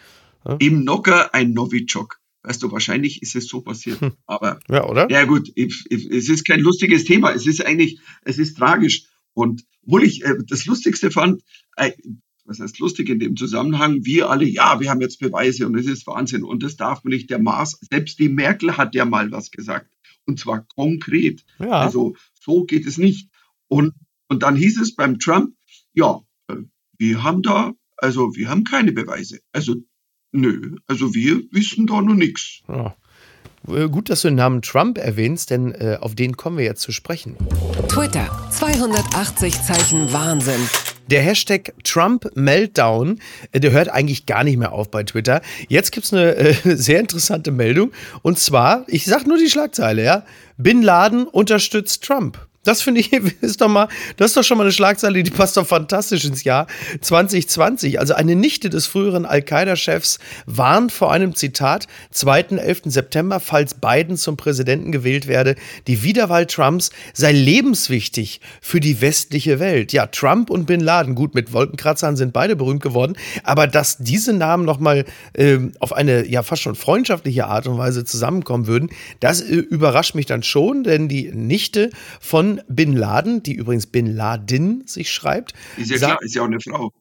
Ja? 0.47 0.57
Im 0.61 0.85
Nocker 0.85 1.35
ein 1.35 1.52
Novichok. 1.52 2.21
Weißt 2.42 2.62
du, 2.62 2.71
wahrscheinlich 2.73 3.21
ist 3.21 3.35
es 3.35 3.49
so 3.49 3.61
passiert. 3.61 4.00
Hm. 4.00 4.12
Aber 4.26 4.61
ja, 4.71 4.88
oder? 4.88 5.11
Ja, 5.11 5.25
gut, 5.25 5.50
ich, 5.57 5.85
ich, 5.90 6.07
es 6.07 6.28
ist 6.28 6.47
kein 6.47 6.61
lustiges 6.61 7.04
Thema. 7.04 7.33
Es 7.33 7.47
ist 7.47 7.64
eigentlich, 7.64 7.99
es 8.23 8.38
ist 8.38 8.57
tragisch. 8.57 9.04
Und 9.35 9.64
obwohl 9.85 10.04
ich 10.04 10.25
äh, 10.25 10.37
das 10.47 10.64
Lustigste 10.64 11.11
fand, 11.11 11.42
äh, 11.76 11.90
was 12.50 12.59
heißt 12.59 12.80
lustig 12.80 13.09
in 13.09 13.21
dem 13.21 13.37
Zusammenhang, 13.37 14.04
wir 14.04 14.28
alle, 14.28 14.45
ja, 14.45 14.80
wir 14.80 14.90
haben 14.90 15.00
jetzt 15.00 15.21
Beweise 15.21 15.66
und 15.66 15.76
es 15.76 15.87
ist 15.87 16.07
Wahnsinn 16.09 16.42
und 16.42 16.64
das 16.64 16.76
darf 16.76 17.04
man 17.04 17.12
nicht. 17.12 17.30
Der 17.30 17.38
Maß, 17.38 17.78
selbst 17.88 18.19
die 18.19 18.28
Merkel 18.28 18.76
hat 18.76 18.95
ja 18.97 19.04
mal 19.04 19.30
was 19.30 19.52
gesagt 19.52 19.88
und 20.26 20.38
zwar 20.40 20.66
konkret. 20.75 21.45
Ja. 21.61 21.71
Also 21.71 22.16
so 22.40 22.64
geht 22.64 22.87
es 22.87 22.99
nicht. 22.99 23.30
Und, 23.69 23.95
und 24.28 24.42
dann 24.42 24.57
hieß 24.57 24.80
es 24.80 24.97
beim 24.97 25.21
Trump, 25.21 25.54
ja, 25.95 26.21
äh, 26.49 26.57
wir 26.99 27.23
haben 27.23 27.42
da, 27.42 27.73
also 27.97 28.35
wir 28.35 28.49
haben 28.49 28.64
keine 28.64 28.90
Beweise. 28.90 29.38
Also 29.52 29.76
nö, 30.33 30.76
also 30.88 31.14
wir 31.14 31.42
wissen 31.52 31.87
da 31.87 32.02
noch 32.02 32.14
nichts. 32.14 32.62
Ja. 32.69 32.97
Äh, 33.69 33.88
gut, 33.88 34.11
dass 34.11 34.23
du 34.23 34.28
den 34.28 34.35
Namen 34.35 34.61
Trump 34.62 34.99
erwähnst, 34.99 35.50
denn 35.50 35.71
äh, 35.73 35.99
auf 36.00 36.16
den 36.16 36.37
kommen 36.37 36.59
wir 36.59 36.64
jetzt 36.64 36.83
zu 36.83 36.90
sprechen. 36.90 37.37
Twitter, 37.88 38.28
280 38.50 39.62
Zeichen 39.62 40.12
Wahnsinn. 40.12 40.61
Der 41.10 41.22
Hashtag 41.22 41.72
Trump 41.82 42.30
Meltdown, 42.36 43.18
äh, 43.52 43.60
der 43.60 43.72
hört 43.72 43.88
eigentlich 43.88 44.26
gar 44.26 44.44
nicht 44.44 44.56
mehr 44.56 44.72
auf 44.72 44.90
bei 44.90 45.02
Twitter. 45.02 45.42
Jetzt 45.68 45.90
gibt 45.90 46.06
es 46.06 46.12
eine 46.12 46.36
äh, 46.36 46.54
sehr 46.76 47.00
interessante 47.00 47.50
Meldung. 47.50 47.92
Und 48.22 48.38
zwar, 48.38 48.84
ich 48.86 49.04
sage 49.04 49.28
nur 49.28 49.38
die 49.38 49.50
Schlagzeile, 49.50 50.04
ja. 50.04 50.24
Bin 50.56 50.82
Laden 50.82 51.26
unterstützt 51.26 52.04
Trump. 52.04 52.38
Das 52.70 52.82
finde 52.82 53.00
ich, 53.00 53.12
ist 53.40 53.60
doch 53.60 53.66
mal, 53.66 53.88
das 54.16 54.30
ist 54.30 54.36
doch 54.36 54.44
schon 54.44 54.56
mal 54.56 54.62
eine 54.62 54.70
Schlagzeile, 54.70 55.24
die 55.24 55.30
passt 55.32 55.56
doch 55.56 55.66
fantastisch 55.66 56.24
ins 56.24 56.44
Jahr 56.44 56.68
2020. 57.00 57.98
Also 57.98 58.14
eine 58.14 58.36
Nichte 58.36 58.70
des 58.70 58.86
früheren 58.86 59.26
Al-Qaida-Chefs 59.26 60.20
warnt 60.46 60.92
vor 60.92 61.10
einem 61.10 61.34
Zitat, 61.34 61.88
2. 62.12 62.40
11. 62.58 62.82
September, 62.84 63.40
falls 63.40 63.74
Biden 63.74 64.16
zum 64.16 64.36
Präsidenten 64.36 64.92
gewählt 64.92 65.26
werde, 65.26 65.56
die 65.88 66.04
Wiederwahl 66.04 66.46
Trumps 66.46 66.90
sei 67.12 67.32
lebenswichtig 67.32 68.40
für 68.60 68.78
die 68.78 69.00
westliche 69.00 69.58
Welt. 69.58 69.92
Ja, 69.92 70.06
Trump 70.06 70.48
und 70.48 70.66
Bin 70.66 70.78
Laden, 70.78 71.16
gut, 71.16 71.34
mit 71.34 71.52
Wolkenkratzern 71.52 72.14
sind 72.14 72.32
beide 72.32 72.54
berühmt 72.54 72.84
geworden, 72.84 73.16
aber 73.42 73.66
dass 73.66 73.98
diese 73.98 74.32
Namen 74.32 74.64
nochmal 74.64 75.06
äh, 75.32 75.58
auf 75.80 75.92
eine 75.92 76.24
ja 76.24 76.44
fast 76.44 76.62
schon 76.62 76.76
freundschaftliche 76.76 77.48
Art 77.48 77.66
und 77.66 77.78
Weise 77.78 78.04
zusammenkommen 78.04 78.68
würden, 78.68 78.90
das 79.18 79.40
äh, 79.40 79.56
überrascht 79.56 80.14
mich 80.14 80.26
dann 80.26 80.44
schon, 80.44 80.84
denn 80.84 81.08
die 81.08 81.32
Nichte 81.34 81.90
von 82.20 82.59
Bin 82.68 82.94
Laden, 82.94 83.42
die 83.42 83.54
übrigens 83.54 83.86
Bin 83.86 84.06
Laden 84.14 84.86
sich 84.86 85.10
schreibt. 85.12 85.54
Ist 85.76 85.90
ja 85.90 85.96
klar, 85.98 86.22
ist 86.22 86.34
ja 86.34 86.42
auch 86.42 86.46
eine 86.46 86.60
Frau. 86.60 86.92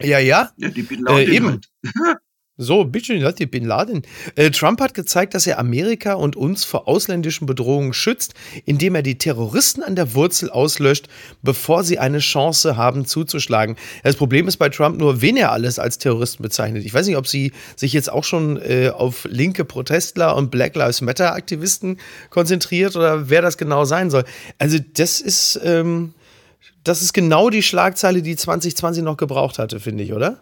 Ja, 0.00 0.18
ja. 0.18 0.50
Ja, 0.56 0.68
die 0.68 0.82
Bin 0.82 1.00
Laden 1.02 1.18
Äh, 1.18 1.34
eben. 1.34 1.48
halt. 1.50 1.68
So, 2.58 2.84
bitte, 2.84 3.12
Leute, 3.12 3.46
Bin 3.46 3.66
Laden. 3.66 4.00
Äh, 4.34 4.50
Trump 4.50 4.80
hat 4.80 4.94
gezeigt, 4.94 5.34
dass 5.34 5.46
er 5.46 5.58
Amerika 5.58 6.14
und 6.14 6.36
uns 6.36 6.64
vor 6.64 6.88
ausländischen 6.88 7.44
Bedrohungen 7.44 7.92
schützt, 7.92 8.32
indem 8.64 8.94
er 8.94 9.02
die 9.02 9.18
Terroristen 9.18 9.82
an 9.82 9.94
der 9.94 10.14
Wurzel 10.14 10.48
auslöscht, 10.48 11.08
bevor 11.42 11.84
sie 11.84 11.98
eine 11.98 12.20
Chance 12.20 12.78
haben 12.78 13.04
zuzuschlagen. 13.04 13.76
Das 14.04 14.16
Problem 14.16 14.48
ist 14.48 14.56
bei 14.56 14.70
Trump 14.70 14.98
nur, 14.98 15.20
wen 15.20 15.36
er 15.36 15.52
alles 15.52 15.78
als 15.78 15.98
Terroristen 15.98 16.42
bezeichnet. 16.42 16.86
Ich 16.86 16.94
weiß 16.94 17.06
nicht, 17.06 17.18
ob 17.18 17.26
sie 17.26 17.52
sich 17.76 17.92
jetzt 17.92 18.10
auch 18.10 18.24
schon 18.24 18.56
äh, 18.62 18.88
auf 18.88 19.26
linke 19.30 19.66
Protestler 19.66 20.34
und 20.34 20.50
Black 20.50 20.74
Lives 20.76 21.02
Matter 21.02 21.34
Aktivisten 21.34 21.98
konzentriert 22.30 22.96
oder 22.96 23.28
wer 23.28 23.42
das 23.42 23.58
genau 23.58 23.84
sein 23.84 24.08
soll. 24.08 24.24
Also 24.56 24.78
das 24.94 25.20
ist, 25.20 25.60
ähm, 25.62 26.14
das 26.84 27.02
ist 27.02 27.12
genau 27.12 27.50
die 27.50 27.62
Schlagzeile, 27.62 28.22
die 28.22 28.34
2020 28.34 29.04
noch 29.04 29.18
gebraucht 29.18 29.58
hatte, 29.58 29.78
finde 29.78 30.04
ich, 30.04 30.14
oder? 30.14 30.40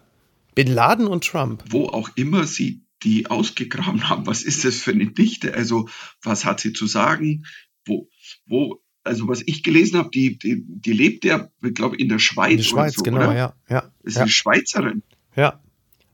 Bin 0.55 0.67
Laden 0.67 1.07
und 1.07 1.25
Trump. 1.25 1.63
Wo 1.69 1.87
auch 1.87 2.09
immer 2.15 2.45
sie 2.47 2.81
die 3.03 3.27
ausgegraben 3.27 4.09
haben, 4.09 4.25
was 4.25 4.41
ist 4.43 4.65
das 4.65 4.75
für 4.77 4.91
eine 4.91 5.07
Dichte? 5.07 5.53
Also, 5.53 5.87
was 6.23 6.45
hat 6.45 6.59
sie 6.61 6.73
zu 6.73 6.87
sagen? 6.87 7.45
Wo, 7.85 8.09
wo, 8.47 8.81
also 9.03 9.27
was 9.27 9.43
ich 9.45 9.61
gelesen 9.63 9.97
habe, 9.99 10.09
die, 10.11 10.37
die, 10.39 10.63
die 10.65 10.93
lebt 10.93 11.23
ja, 11.25 11.49
ich 11.63 11.73
glaube, 11.75 11.97
in 11.97 12.09
der 12.09 12.19
Schweiz. 12.19 12.51
In 12.51 12.57
der 12.57 12.63
Schweiz, 12.63 12.95
so, 12.95 13.03
genau, 13.03 13.17
oder? 13.17 13.35
ja. 13.35 13.53
Ja, 13.69 13.91
Ist 14.03 14.15
ja, 14.15 14.21
eine 14.23 14.31
Schweizerin. 14.31 15.03
ja. 15.35 15.59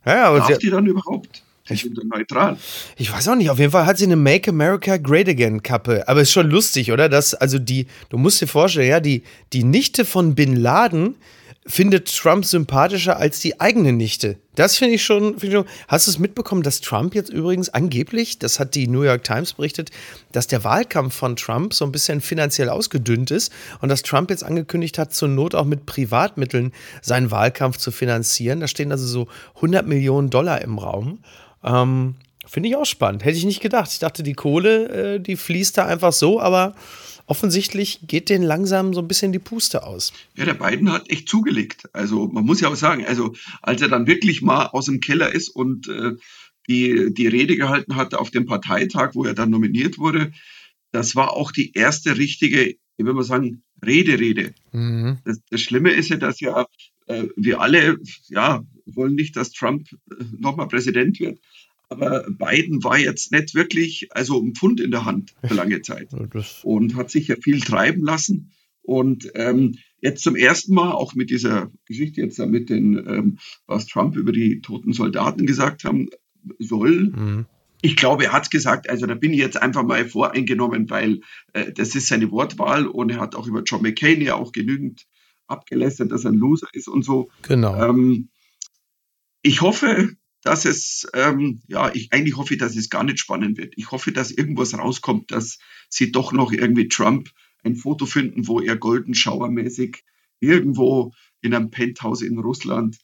Ja, 0.03 0.15
ja, 0.15 0.25
aber 0.29 0.39
Darf 0.39 0.57
die 0.57 0.71
dann 0.71 0.87
überhaupt? 0.87 1.43
Ich- 1.69 1.83
ja 1.83 1.91
neutral. 2.03 2.57
ich 2.97 3.11
weiß 3.13 3.27
auch 3.29 3.35
nicht, 3.35 3.51
auf 3.51 3.59
jeden 3.59 3.71
Fall 3.71 3.85
hat 3.85 3.97
sie 3.99 4.05
eine 4.05 4.15
Make 4.15 4.49
America 4.49 4.97
Great 4.97 5.29
Again 5.29 5.61
Kappe. 5.61 6.07
Aber 6.09 6.21
ist 6.21 6.31
schon 6.31 6.49
lustig, 6.49 6.91
oder? 6.91 7.07
Das, 7.07 7.35
also 7.35 7.59
die, 7.59 7.85
du 8.09 8.17
musst 8.17 8.41
dir 8.41 8.47
vorstellen, 8.47 8.89
ja, 8.89 8.99
die, 8.99 9.21
die 9.53 9.63
Nichte 9.63 10.03
von 10.03 10.33
Bin 10.33 10.55
Laden 10.55 11.15
findet 11.65 12.15
Trump 12.15 12.43
sympathischer 12.43 13.17
als 13.17 13.39
die 13.39 13.61
eigene 13.61 13.93
Nichte. 13.93 14.37
Das 14.55 14.77
finde 14.77 14.95
ich 14.95 15.03
schon, 15.03 15.37
finde 15.39 15.47
ich 15.47 15.53
schon. 15.53 15.65
Hast 15.87 16.07
du 16.07 16.11
es 16.11 16.19
mitbekommen, 16.19 16.63
dass 16.63 16.81
Trump 16.81 17.13
jetzt 17.13 17.29
übrigens 17.29 17.69
angeblich, 17.69 18.39
das 18.39 18.59
hat 18.59 18.73
die 18.73 18.87
New 18.87 19.03
York 19.03 19.23
Times 19.23 19.53
berichtet, 19.53 19.91
dass 20.31 20.47
der 20.47 20.63
Wahlkampf 20.63 21.13
von 21.13 21.35
Trump 21.35 21.73
so 21.73 21.85
ein 21.85 21.91
bisschen 21.91 22.19
finanziell 22.19 22.69
ausgedünnt 22.69 23.29
ist 23.29 23.53
und 23.79 23.89
dass 23.89 24.01
Trump 24.01 24.31
jetzt 24.31 24.43
angekündigt 24.43 24.97
hat, 24.97 25.13
zur 25.13 25.29
Not 25.29 25.53
auch 25.53 25.65
mit 25.65 25.85
Privatmitteln 25.85 26.73
seinen 27.01 27.29
Wahlkampf 27.29 27.77
zu 27.77 27.91
finanzieren. 27.91 28.59
Da 28.59 28.67
stehen 28.67 28.91
also 28.91 29.05
so 29.05 29.27
100 29.57 29.85
Millionen 29.85 30.31
Dollar 30.31 30.61
im 30.61 30.79
Raum. 30.79 31.19
Ähm, 31.63 32.15
Finde 32.47 32.69
ich 32.69 32.75
auch 32.75 32.85
spannend. 32.85 33.23
Hätte 33.23 33.37
ich 33.37 33.45
nicht 33.45 33.61
gedacht. 33.61 33.91
Ich 33.91 33.99
dachte, 33.99 34.23
die 34.23 34.33
Kohle, 34.33 35.15
äh, 35.15 35.19
die 35.19 35.37
fließt 35.37 35.77
da 35.77 35.85
einfach 35.85 36.11
so, 36.11 36.41
aber 36.41 36.73
offensichtlich 37.25 37.99
geht 38.07 38.29
denen 38.29 38.43
langsam 38.43 38.93
so 38.93 39.01
ein 39.01 39.07
bisschen 39.07 39.31
die 39.31 39.39
Puste 39.39 39.83
aus. 39.83 40.13
Ja, 40.35 40.45
der 40.45 40.53
Biden 40.53 40.91
hat 40.91 41.09
echt 41.09 41.29
zugelegt. 41.29 41.89
Also 41.93 42.27
man 42.27 42.45
muss 42.45 42.61
ja 42.61 42.69
auch 42.69 42.75
sagen, 42.75 43.05
also 43.05 43.33
als 43.61 43.81
er 43.81 43.89
dann 43.89 44.07
wirklich 44.07 44.41
mal 44.41 44.67
aus 44.67 44.85
dem 44.85 44.99
Keller 44.99 45.33
ist 45.33 45.49
und 45.49 45.87
äh, 45.87 46.13
die, 46.67 47.13
die 47.13 47.27
Rede 47.27 47.55
gehalten 47.55 47.95
hat 47.95 48.13
auf 48.13 48.31
dem 48.31 48.45
Parteitag, 48.45 49.11
wo 49.13 49.25
er 49.25 49.33
dann 49.33 49.49
nominiert 49.49 49.97
wurde, 49.97 50.31
das 50.91 51.15
war 51.15 51.33
auch 51.33 51.51
die 51.51 51.73
erste 51.73 52.17
richtige, 52.17 52.69
ich 52.69 52.77
würde 52.97 53.13
mal 53.13 53.23
sagen, 53.23 53.63
Rede-Rede. 53.85 54.53
Mhm. 54.71 55.17
Das, 55.25 55.39
das 55.49 55.61
Schlimme 55.61 55.91
ist 55.91 56.09
ja, 56.09 56.17
dass 56.17 56.39
ja 56.39 56.65
äh, 57.07 57.27
wir 57.35 57.61
alle 57.61 57.97
ja, 58.27 58.63
wollen 58.85 59.15
nicht, 59.15 59.35
dass 59.35 59.51
Trump 59.51 59.87
äh, 59.91 60.23
nochmal 60.37 60.67
Präsident 60.67 61.19
wird. 61.19 61.39
Aber 61.91 62.23
Biden 62.29 62.85
war 62.85 62.97
jetzt 62.97 63.33
nicht 63.33 63.53
wirklich, 63.53 64.07
also 64.11 64.41
ein 64.41 64.55
Pfund 64.55 64.79
in 64.79 64.91
der 64.91 65.03
Hand 65.03 65.33
für 65.43 65.53
lange 65.53 65.81
Zeit 65.81 66.07
und 66.63 66.95
hat 66.95 67.11
sich 67.11 67.27
ja 67.27 67.35
viel 67.35 67.59
treiben 67.59 68.01
lassen. 68.01 68.53
Und 68.81 69.29
ähm, 69.35 69.75
jetzt 69.99 70.23
zum 70.23 70.37
ersten 70.37 70.73
Mal, 70.73 70.93
auch 70.93 71.15
mit 71.15 71.29
dieser 71.29 71.69
Geschichte 71.85 72.21
jetzt 72.21 72.39
da 72.39 72.45
mit 72.45 72.69
den, 72.69 72.95
ähm, 72.95 73.39
was 73.67 73.87
Trump 73.87 74.15
über 74.15 74.31
die 74.31 74.61
toten 74.61 74.93
Soldaten 74.93 75.45
gesagt 75.45 75.83
haben 75.83 76.07
soll, 76.59 77.11
mhm. 77.13 77.45
ich 77.81 77.97
glaube, 77.97 78.23
er 78.23 78.31
hat 78.31 78.51
gesagt, 78.51 78.89
also 78.89 79.05
da 79.05 79.13
bin 79.13 79.33
ich 79.33 79.39
jetzt 79.39 79.61
einfach 79.61 79.83
mal 79.83 80.07
voreingenommen, 80.07 80.89
weil 80.89 81.19
äh, 81.51 81.73
das 81.73 81.93
ist 81.93 82.07
seine 82.07 82.31
Wortwahl 82.31 82.87
und 82.87 83.09
er 83.09 83.19
hat 83.19 83.35
auch 83.35 83.47
über 83.47 83.63
John 83.63 83.81
McCain 83.81 84.21
ja 84.21 84.35
auch 84.35 84.53
genügend 84.53 85.07
abgelästert, 85.47 86.13
dass 86.13 86.23
er 86.23 86.31
ein 86.31 86.37
Loser 86.37 86.67
ist 86.71 86.87
und 86.87 87.03
so. 87.03 87.29
Genau. 87.41 87.75
Ähm, 87.75 88.29
ich 89.41 89.59
hoffe, 89.59 90.15
dass 90.43 90.65
es, 90.65 91.07
ähm, 91.13 91.61
ja, 91.67 91.91
ich 91.93 92.11
eigentlich 92.11 92.35
hoffe, 92.37 92.57
dass 92.57 92.75
es 92.75 92.89
gar 92.89 93.03
nicht 93.03 93.19
spannend 93.19 93.57
wird. 93.57 93.73
Ich 93.77 93.91
hoffe, 93.91 94.11
dass 94.11 94.31
irgendwas 94.31 94.77
rauskommt, 94.77 95.31
dass 95.31 95.59
sie 95.89 96.11
doch 96.11 96.31
noch 96.33 96.51
irgendwie 96.51 96.87
Trump 96.87 97.29
ein 97.63 97.75
Foto 97.75 98.05
finden, 98.05 98.47
wo 98.47 98.59
er 98.59 98.75
Golden 98.75 99.13
Shower 99.13 99.49
mäßig 99.49 100.03
irgendwo 100.39 101.13
in 101.41 101.53
einem 101.53 101.69
Penthouse 101.69 102.21
in 102.23 102.39
Russland. 102.39 102.97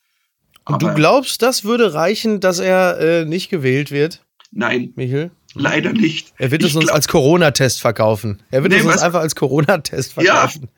Und 0.65 0.82
du 0.82 0.88
Aber 0.88 0.96
glaubst, 0.96 1.41
das 1.44 1.63
würde 1.63 1.94
reichen, 1.94 2.39
dass 2.39 2.60
er 2.60 3.00
äh, 3.00 3.25
nicht 3.25 3.50
gewählt 3.50 3.91
wird, 3.91 4.25
nein, 4.51 4.91
Michel? 4.96 5.32
leider 5.53 5.94
nicht. 5.94 6.34
Er 6.38 6.51
wird 6.51 6.63
es 6.63 6.75
uns 6.75 6.89
als 6.89 7.08
Corona-Test 7.08 7.79
verkaufen. 7.82 8.41
Er 8.51 8.63
wird 8.63 8.74
Nee, 8.74 8.79
es 8.79 8.86
uns 8.86 8.96
was- 8.96 9.01
einfach 9.03 9.22
als 9.22 9.36
Corona-Test 9.36 10.15
Ja. 10.17 10.48
verkaufen. 10.48 10.70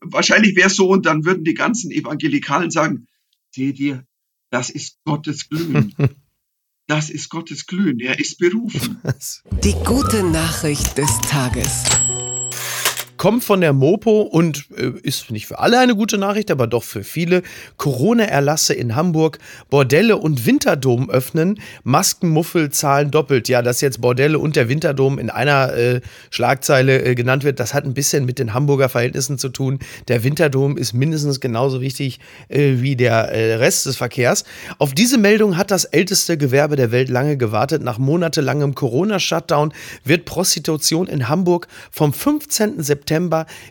wahrscheinlich 0.00 0.56
wäre 0.56 0.66
es 0.68 0.76
so 0.76 0.88
und 0.88 1.06
dann 1.06 1.24
würden 1.24 1.44
die 1.44 1.54
ganzen 1.54 1.90
Evangelikalen 1.92 2.70
sagen, 2.70 3.06
seht 3.54 3.78
ihr, 3.78 4.04
das 4.50 4.70
ist 4.70 4.98
Gottes 5.04 5.48
Glühen. 5.48 5.94
Das 6.90 7.10
ist 7.10 7.28
Gottes 7.28 7.66
Glühen. 7.66 8.00
Er 8.00 8.18
ist 8.18 8.38
berufen. 8.38 8.98
Die 9.62 9.74
gute 9.84 10.22
Nachricht 10.22 10.96
des 10.96 11.20
Tages. 11.20 11.84
Kommt 13.18 13.44
von 13.44 13.60
der 13.60 13.72
Mopo 13.72 14.22
und 14.22 14.66
äh, 14.76 14.92
ist 15.02 15.30
nicht 15.30 15.46
für 15.46 15.58
alle 15.58 15.78
eine 15.78 15.94
gute 15.94 16.16
Nachricht, 16.16 16.50
aber 16.50 16.66
doch 16.66 16.84
für 16.84 17.04
viele. 17.04 17.42
Corona-Erlasse 17.76 18.72
in 18.72 18.94
Hamburg, 18.94 19.38
Bordelle 19.68 20.16
und 20.16 20.46
Winterdom 20.46 21.10
öffnen, 21.10 21.60
Maskenmuffel 21.82 22.70
zahlen 22.70 23.10
doppelt. 23.10 23.48
Ja, 23.48 23.60
dass 23.60 23.80
jetzt 23.80 24.00
Bordelle 24.00 24.38
und 24.38 24.56
der 24.56 24.68
Winterdom 24.68 25.18
in 25.18 25.28
einer 25.28 25.74
äh, 25.74 26.00
Schlagzeile 26.30 27.04
äh, 27.04 27.14
genannt 27.14 27.44
wird, 27.44 27.60
das 27.60 27.74
hat 27.74 27.84
ein 27.84 27.94
bisschen 27.94 28.24
mit 28.24 28.38
den 28.38 28.54
Hamburger 28.54 28.88
Verhältnissen 28.88 29.36
zu 29.36 29.48
tun. 29.48 29.80
Der 30.06 30.22
Winterdom 30.22 30.78
ist 30.78 30.94
mindestens 30.94 31.40
genauso 31.40 31.80
wichtig 31.80 32.20
äh, 32.48 32.74
wie 32.76 32.94
der 32.96 33.32
äh, 33.32 33.56
Rest 33.56 33.86
des 33.86 33.96
Verkehrs. 33.96 34.44
Auf 34.78 34.94
diese 34.94 35.18
Meldung 35.18 35.56
hat 35.56 35.72
das 35.72 35.84
älteste 35.84 36.38
Gewerbe 36.38 36.76
der 36.76 36.92
Welt 36.92 37.08
lange 37.08 37.36
gewartet. 37.36 37.82
Nach 37.82 37.98
monatelangem 37.98 38.76
Corona-Shutdown 38.76 39.72
wird 40.04 40.24
Prostitution 40.24 41.08
in 41.08 41.28
Hamburg 41.28 41.66
vom 41.90 42.12
15. 42.12 42.80
September 42.80 43.07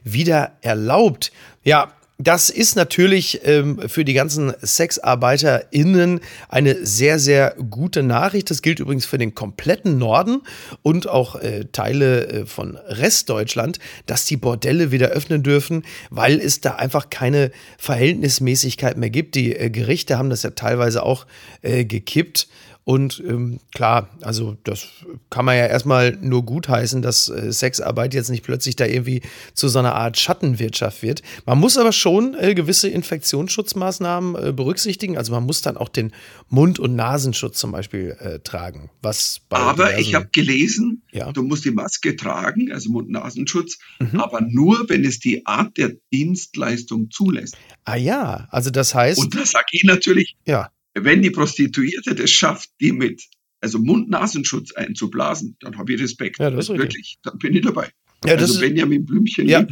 wieder 0.03 0.53
erlaubt. 0.61 1.31
Ja, 1.63 1.91
das 2.19 2.49
ist 2.49 2.75
natürlich 2.75 3.41
ähm, 3.43 3.79
für 3.87 4.03
die 4.03 4.13
ganzen 4.13 4.51
SexarbeiterInnen 4.59 6.19
eine 6.49 6.83
sehr, 6.83 7.19
sehr 7.19 7.55
gute 7.69 8.01
Nachricht. 8.01 8.49
Das 8.49 8.63
gilt 8.63 8.79
übrigens 8.79 9.05
für 9.05 9.19
den 9.19 9.35
kompletten 9.35 9.99
Norden 9.99 10.41
und 10.81 11.07
auch 11.07 11.35
äh, 11.35 11.65
Teile 11.71 12.27
äh, 12.27 12.45
von 12.47 12.75
Restdeutschland, 12.75 13.77
dass 14.07 14.25
die 14.25 14.37
Bordelle 14.37 14.91
wieder 14.91 15.09
öffnen 15.09 15.43
dürfen, 15.43 15.83
weil 16.09 16.39
es 16.39 16.59
da 16.59 16.75
einfach 16.75 17.11
keine 17.11 17.51
Verhältnismäßigkeit 17.77 18.97
mehr 18.97 19.11
gibt. 19.11 19.35
Die 19.35 19.55
äh, 19.55 19.69
Gerichte 19.69 20.17
haben 20.17 20.31
das 20.31 20.41
ja 20.41 20.49
teilweise 20.51 21.03
auch 21.03 21.27
äh, 21.61 21.85
gekippt. 21.85 22.47
Und 22.87 23.21
ähm, 23.27 23.59
klar, 23.75 24.07
also 24.21 24.55
das 24.63 24.87
kann 25.29 25.43
man 25.43 25.57
ja 25.57 25.65
erstmal 25.65 26.17
nur 26.21 26.45
gutheißen, 26.45 27.01
dass 27.01 27.27
äh, 27.27 27.51
Sexarbeit 27.51 28.13
jetzt 28.13 28.29
nicht 28.29 28.45
plötzlich 28.45 28.77
da 28.77 28.85
irgendwie 28.85 29.23
zu 29.53 29.67
so 29.67 29.79
einer 29.79 29.93
Art 29.93 30.17
Schattenwirtschaft 30.17 31.01
wird. 31.03 31.21
Man 31.45 31.57
muss 31.59 31.77
aber 31.77 31.91
schon 31.91 32.33
äh, 32.39 32.55
gewisse 32.55 32.87
Infektionsschutzmaßnahmen 32.87 34.35
äh, 34.41 34.53
berücksichtigen. 34.53 35.17
Also 35.17 35.33
man 35.33 35.43
muss 35.45 35.61
dann 35.61 35.75
auch 35.75 35.89
den 35.89 36.13
Mund- 36.47 36.79
und 36.79 36.95
Nasenschutz 36.95 37.59
zum 37.59 37.73
Beispiel 37.73 38.15
äh, 38.21 38.39
tragen. 38.39 38.89
Was 39.01 39.41
bei 39.49 39.57
Aber 39.57 39.97
ich 39.99 40.15
habe 40.15 40.29
gelesen, 40.31 41.01
Ja. 41.11 41.33
du 41.33 41.43
musst 41.43 41.65
die 41.65 41.71
Maske 41.71 42.15
tragen, 42.15 42.71
also 42.71 42.89
Mund-Nasenschutz, 42.91 43.79
Mhm. 43.99 44.21
aber 44.21 44.39
nur, 44.39 44.87
wenn 44.87 45.03
es 45.03 45.19
die 45.19 45.45
Art 45.45 45.75
der 45.77 45.91
Dienstleistung 46.13 47.09
zulässt. 47.11 47.57
Ah 47.83 47.97
ja, 47.97 48.47
also 48.49 48.69
das 48.69 48.95
heißt, 48.95 49.19
Und 49.19 49.35
da 49.35 49.45
sage 49.45 49.65
ich 49.71 49.83
natürlich, 49.83 50.37
ja, 50.45 50.69
wenn 51.03 51.21
die 51.21 51.31
Prostituierte 51.31 52.15
das 52.15 52.29
schafft, 52.31 52.69
die 52.79 52.91
mit 52.91 53.23
also 53.59 53.79
Mund-Nasenschutz 53.79 54.73
einzublasen, 54.73 55.57
dann 55.59 55.77
habe 55.77 55.93
ich 55.93 56.01
Respekt. 56.01 56.39
Ja, 56.39 56.49
das 56.49 56.65
ist 56.65 56.69
Also 56.69 56.81
wirklich, 56.81 57.17
dann 57.23 57.37
bin 57.37 57.55
ich 57.55 57.63
dabei. 57.63 57.89
Ja, 58.25 58.35
das 58.35 58.49
also 58.49 58.61
Benjamin 58.61 59.05
Blümchen. 59.05 59.47
Ja, 59.47 59.63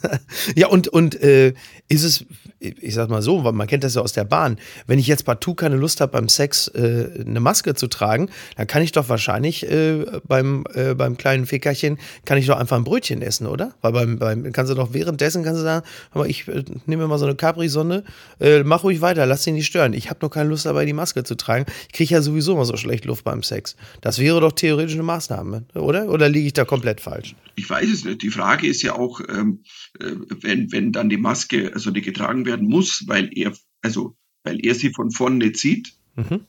ja 0.56 0.66
und, 0.66 0.88
und 0.88 1.20
äh, 1.22 1.54
ist 1.88 2.02
es, 2.02 2.24
ich 2.58 2.92
sag 2.92 3.08
mal 3.08 3.22
so, 3.22 3.44
weil 3.44 3.52
man 3.52 3.68
kennt 3.68 3.84
das 3.84 3.94
ja 3.94 4.02
aus 4.02 4.12
der 4.12 4.24
Bahn, 4.24 4.58
wenn 4.88 4.98
ich 4.98 5.06
jetzt 5.06 5.24
partout 5.24 5.54
keine 5.54 5.76
Lust 5.76 6.00
habe, 6.00 6.10
beim 6.12 6.28
Sex 6.28 6.66
äh, 6.68 7.22
eine 7.24 7.38
Maske 7.38 7.74
zu 7.74 7.86
tragen, 7.86 8.30
dann 8.56 8.66
kann 8.66 8.82
ich 8.82 8.90
doch 8.90 9.08
wahrscheinlich 9.08 9.70
äh, 9.70 10.04
beim, 10.26 10.64
äh, 10.74 10.94
beim 10.94 11.16
kleinen 11.16 11.46
Fickerchen, 11.46 11.98
kann 12.24 12.36
ich 12.36 12.46
doch 12.46 12.58
einfach 12.58 12.76
ein 12.76 12.82
Brötchen 12.82 13.22
essen, 13.22 13.46
oder? 13.46 13.74
Weil 13.80 13.92
beim, 13.92 14.18
beim 14.18 14.52
kannst 14.52 14.72
du 14.72 14.74
doch 14.74 14.92
währenddessen, 14.92 15.44
kannst 15.44 15.60
du 15.60 15.64
sagen, 15.64 15.86
aber 16.10 16.28
ich 16.28 16.48
äh, 16.48 16.64
nehme 16.86 17.06
mal 17.06 17.18
so 17.18 17.26
eine 17.26 17.36
Capri-Sonne, 17.36 18.02
äh, 18.40 18.64
mach 18.64 18.82
ruhig 18.82 19.02
weiter, 19.02 19.24
lass 19.24 19.44
dich 19.44 19.52
nicht 19.52 19.66
stören. 19.66 19.92
Ich 19.92 20.10
habe 20.10 20.18
nur 20.20 20.30
keine 20.30 20.48
Lust 20.48 20.66
dabei, 20.66 20.84
die 20.84 20.92
Maske 20.92 21.22
zu 21.22 21.36
tragen. 21.36 21.64
Ich 21.86 21.92
kriege 21.92 22.14
ja 22.14 22.22
sowieso 22.22 22.54
immer 22.54 22.64
so 22.64 22.76
schlecht 22.76 23.04
Luft 23.04 23.22
beim 23.22 23.44
Sex. 23.44 23.76
Das 24.00 24.18
wäre 24.18 24.40
doch 24.40 24.52
theoretisch 24.52 24.94
eine 24.94 25.04
Maßnahme, 25.04 25.64
oder? 25.74 26.08
Oder 26.08 26.28
liege 26.28 26.48
ich 26.48 26.54
da 26.54 26.64
komplett 26.64 27.00
falsch? 27.00 27.36
Ich 27.56 27.70
weiß 27.70 27.83
es 27.90 28.04
nicht. 28.04 28.22
Die 28.22 28.30
Frage 28.30 28.66
ist 28.66 28.82
ja 28.82 28.94
auch, 28.94 29.20
ähm, 29.28 29.64
äh, 30.00 30.12
wenn, 30.40 30.72
wenn 30.72 30.92
dann 30.92 31.08
die 31.08 31.16
Maske, 31.16 31.72
also 31.74 31.90
die 31.90 32.02
getragen 32.02 32.46
werden 32.46 32.68
muss, 32.68 33.04
weil 33.06 33.30
er, 33.36 33.52
also, 33.82 34.16
weil 34.42 34.64
er 34.64 34.74
sie 34.74 34.90
von 34.90 35.10
vorne 35.10 35.36
nicht 35.36 35.56
sieht. 35.56 35.94
Mhm. 36.16 36.40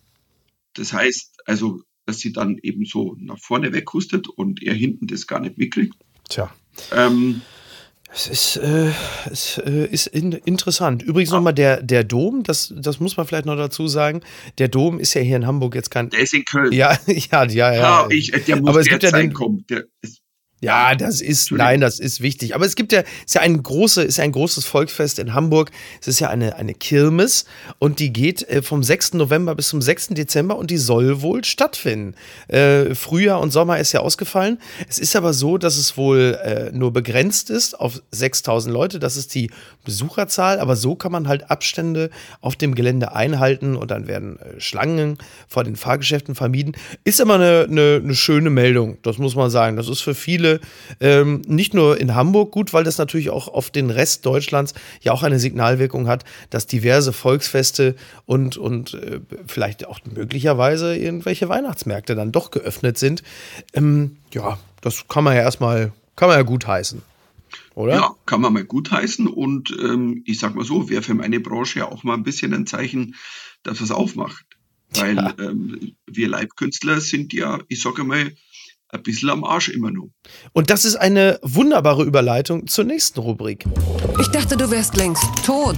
Das 0.74 0.94
heißt, 0.94 1.38
also, 1.46 1.82
dass 2.06 2.20
sie 2.20 2.34
dann 2.34 2.58
eben 2.62 2.86
so 2.86 3.15
nach 3.20 3.39
vorne 3.39 3.74
weghustet 3.74 4.27
und 4.27 4.62
er 4.62 4.74
hinten 4.74 5.08
das 5.08 5.27
gar 5.27 5.39
nicht 5.39 5.58
mitkriegt. 5.58 5.96
Tja. 6.30 6.54
Ähm, 6.92 7.42
es 8.15 8.27
ist, 8.27 8.56
äh, 8.58 8.92
es 9.30 9.58
äh, 9.58 9.88
ist 9.88 10.08
in, 10.08 10.32
interessant. 10.32 11.04
Übrigens 11.04 11.34
ah. 11.34 11.36
nochmal 11.36 11.54
der, 11.54 11.84
der 11.84 12.06
Dom, 12.06 12.44
das, 12.44 12.74
das 12.77 13.01
muss 13.01 13.18
man 13.18 13.27
vielleicht 13.27 13.46
noch 13.46 13.58
dazu 13.58 13.88
sagen. 13.88 14.22
Der 14.58 14.70
Dom 14.70 15.00
ist 15.00 15.13
ja 15.15 15.22
hier 15.22 15.36
in 15.36 15.46
Hamburg 15.46 15.75
jetzt 15.75 15.92
kein. 15.92 16.10
Der 16.12 16.22
ist 16.22 16.34
in 16.34 16.46
Köln. 16.46 16.72
Ja, 16.72 16.98
ja, 17.08 17.46
ja. 17.46 17.48
ja. 17.48 17.74
ja 17.74 18.08
ich, 18.10 18.32
der 18.32 18.62
muss 18.62 18.70
Aber 18.70 18.80
es 18.80 18.88
gibt 18.88 19.04
ja 19.04 19.12
den, 19.12 19.34
kommen. 19.34 19.65
Der 19.70 19.84
ist, 20.01 20.22
ja, 20.65 20.95
das 20.95 21.22
ist, 21.22 21.51
nein, 21.51 21.79
das 21.79 22.00
ist 22.00 22.22
wichtig. 22.22 22.55
Aber 22.55 22.65
es 22.65 22.75
gibt 22.75 22.91
ja, 22.91 23.03
ist 23.24 23.36
ja 23.36 23.41
ein, 23.41 23.62
große, 23.62 24.01
ist 24.01 24.17
ja 24.17 24.24
ein 24.24 24.31
großes 24.31 24.65
Volksfest 24.65 25.19
in 25.19 25.36
Hamburg. 25.36 25.69
Es 26.01 26.07
ist 26.07 26.19
ja 26.19 26.29
eine, 26.29 26.55
eine 26.55 26.74
Kirmes 26.74 27.45
und 27.77 28.00
die 28.00 28.12
geht 28.12 28.41
äh, 28.50 28.63
vom 28.63 28.81
6. 28.81 29.13
November 29.13 29.53
bis 29.53 29.69
zum 29.69 29.79
6. 29.79 30.07
Dezember 30.10 30.57
und 30.57 30.72
die 30.72 30.77
soll 30.77 31.22
wohl 31.22 31.43
stattfinden. 31.43 32.15
Äh, 32.48 32.95
Frühjahr 32.95 33.41
und 33.41 33.51
Sommer 33.51 33.77
ist 33.77 33.91
ja 33.91 34.00
ausgefallen. 34.00 34.57
Es 34.89 34.98
ist 34.98 35.15
aber 35.15 35.34
so, 35.34 35.60
dass 35.60 35.77
es 35.77 35.98
wohl 35.98 36.39
äh, 36.43 36.72
nur 36.75 36.91
begrenzt 36.91 37.51
ist 37.51 37.79
auf 37.79 38.01
6000 38.10 38.74
Leute. 38.74 38.98
Das 38.98 39.17
ist 39.17 39.36
die 39.36 39.51
Besucherzahl. 39.84 40.60
Aber 40.60 40.75
so 40.75 40.95
kann 40.95 41.12
man 41.12 41.27
halt 41.27 41.51
Abstände 41.51 42.10
auf 42.41 42.55
dem 42.55 42.74
Gelände 42.74 43.13
einhalten 43.13 43.75
und 43.75 43.91
dann 43.91 44.07
werden 44.07 44.39
äh, 44.39 44.60
Schlangen 44.60 45.19
vor 45.48 45.63
den 45.63 45.75
Fahrgeschäften 45.75 46.34
vermieden. 46.34 46.75
Ist 47.03 47.19
immer 47.19 47.36
eine, 47.36 47.67
eine, 47.69 48.01
eine 48.03 48.15
schöne 48.15 48.50
Meldung. 48.50 48.98
Das 49.03 49.19
muss 49.19 49.36
man 49.36 49.51
sagen. 49.51 49.77
Das 49.77 49.88
ist 49.89 50.01
für 50.01 50.15
viele 50.15 50.54
ähm, 51.00 51.41
nicht 51.47 51.74
nur 51.74 52.00
in 52.00 52.15
Hamburg 52.15 52.51
gut, 52.51 52.74
weil 52.74 52.83
das 52.83 52.97
natürlich 52.97 53.29
auch 53.29 53.47
auf 53.47 53.69
den 53.69 53.89
Rest 53.89 54.25
Deutschlands 54.25 54.74
ja 55.01 55.12
auch 55.12 55.24
eine 55.24 55.39
Signalwirkung 55.39 56.07
hat, 56.07 56.25
dass 56.50 56.67
diverse 56.67 57.13
Volksfeste 57.13 57.95
und, 58.25 58.57
und 58.57 58.93
äh, 58.93 59.19
vielleicht 59.47 59.88
auch 59.88 60.00
möglicherweise 60.05 60.95
irgendwelche 60.95 61.50
Weihnachtsmärkte 61.50 62.15
dann 62.15 62.31
doch 62.31 62.51
geöffnet 62.51 62.97
sind. 62.97 63.24
Ähm, 63.74 64.17
ja, 64.31 64.57
das 64.81 65.07
kann 65.07 65.24
man 65.24 65.35
ja 65.35 65.41
erstmal, 65.41 65.93
kann 66.15 66.29
man 66.29 66.38
ja 66.38 66.43
gut 66.43 66.67
heißen. 66.67 67.01
Oder? 67.74 67.95
Ja, 67.95 68.15
kann 68.25 68.41
man 68.41 68.53
mal 68.53 68.63
gut 68.63 68.91
heißen 68.91 69.27
und 69.27 69.75
ähm, 69.81 70.24
ich 70.25 70.39
sag 70.39 70.55
mal 70.55 70.65
so, 70.65 70.89
wäre 70.89 71.01
für 71.01 71.13
meine 71.13 71.39
Branche 71.39 71.79
ja 71.79 71.91
auch 71.91 72.03
mal 72.03 72.13
ein 72.13 72.24
bisschen 72.24 72.53
ein 72.53 72.65
Zeichen, 72.65 73.15
dass 73.63 73.81
es 73.81 73.91
aufmacht. 73.91 74.45
Weil 74.91 75.15
ja. 75.15 75.33
ähm, 75.39 75.95
wir 76.05 76.29
Leibkünstler 76.29 77.01
sind 77.01 77.33
ja, 77.33 77.59
ich 77.67 77.81
sage 77.81 78.03
mal, 78.03 78.31
ein 78.95 79.03
bisschen 79.03 79.29
am 79.29 79.43
Arsch 79.43 79.69
immer 79.69 79.91
nur. 79.91 80.09
Und 80.53 80.69
das 80.69 80.85
ist 80.85 80.95
eine 80.95 81.39
wunderbare 81.41 82.03
Überleitung 82.03 82.67
zur 82.67 82.85
nächsten 82.85 83.19
Rubrik. 83.19 83.65
Ich 84.19 84.27
dachte, 84.27 84.57
du 84.57 84.69
wärst 84.71 84.95
längst 84.95 85.23
tot 85.45 85.77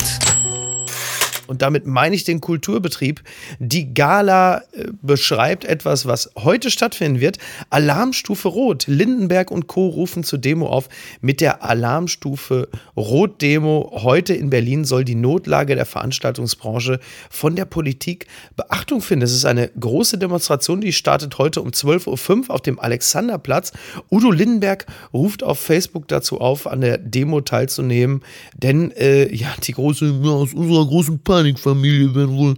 und 1.48 1.62
damit 1.62 1.88
meine 1.88 2.16
ich 2.16 2.24
den 2.24 2.42
Kulturbetrieb. 2.42 3.24
Die 3.60 3.94
Gala 3.94 4.58
äh, 4.58 4.88
beschreibt 5.02 5.66
etwas, 5.66 6.06
was 6.06 6.30
heute 6.38 6.70
stattfinden 6.70 7.22
wird. 7.22 7.38
Alarmstufe 7.70 8.50
Rot. 8.50 8.86
Lindenberg 8.88 9.50
und 9.50 9.68
Co. 9.68 9.88
rufen 9.88 10.24
zur 10.24 10.40
Demo 10.40 10.68
auf. 10.68 10.90
Mit 11.22 11.42
der 11.42 11.64
Alarmstufe 11.64 12.68
Rot-Demo 12.96 14.02
heute 14.04 14.34
in 14.34 14.50
Berlin 14.50 14.86
soll 14.86 15.06
die 15.06 15.16
Notlage 15.16 15.76
der 15.76 15.86
Veranstaltungsbranche 15.86 17.00
von 17.30 17.56
der 17.56 17.66
Politik 17.66 18.28
Beachtung 18.56 19.02
finden. 19.02 19.24
Es 19.24 19.34
ist 19.34 19.46
eine 19.46 19.70
große 19.80 20.18
Demonstration, 20.18 20.82
die 20.82 20.94
startet 20.94 21.38
heute 21.38 21.62
um 21.62 21.70
12.05 21.70 22.50
Uhr 22.50 22.54
auf 22.54 22.62
dem 22.62 22.80
Alexanderplatz. 22.80 23.72
Udo 24.12 24.32
Lindenberg 24.32 24.86
ruft 25.14 25.44
auf 25.44 25.60
Facebook 25.60 26.08
dazu 26.08 26.42
auf, 26.42 26.68
an 26.68 26.82
der 26.82 26.98
Demo 26.98 27.42
teilzunehmen, 27.42 28.22
denn 28.56 28.92
äh, 28.92 29.34
ja, 29.34 29.48
die 29.64 29.72
große, 29.72 30.20
aus 30.24 30.54
unserer 30.54 30.86
großen 30.86 31.20
Partei 31.20 31.37
Panikfamilie 31.38 32.16
werden 32.16 32.36
wohl 32.36 32.56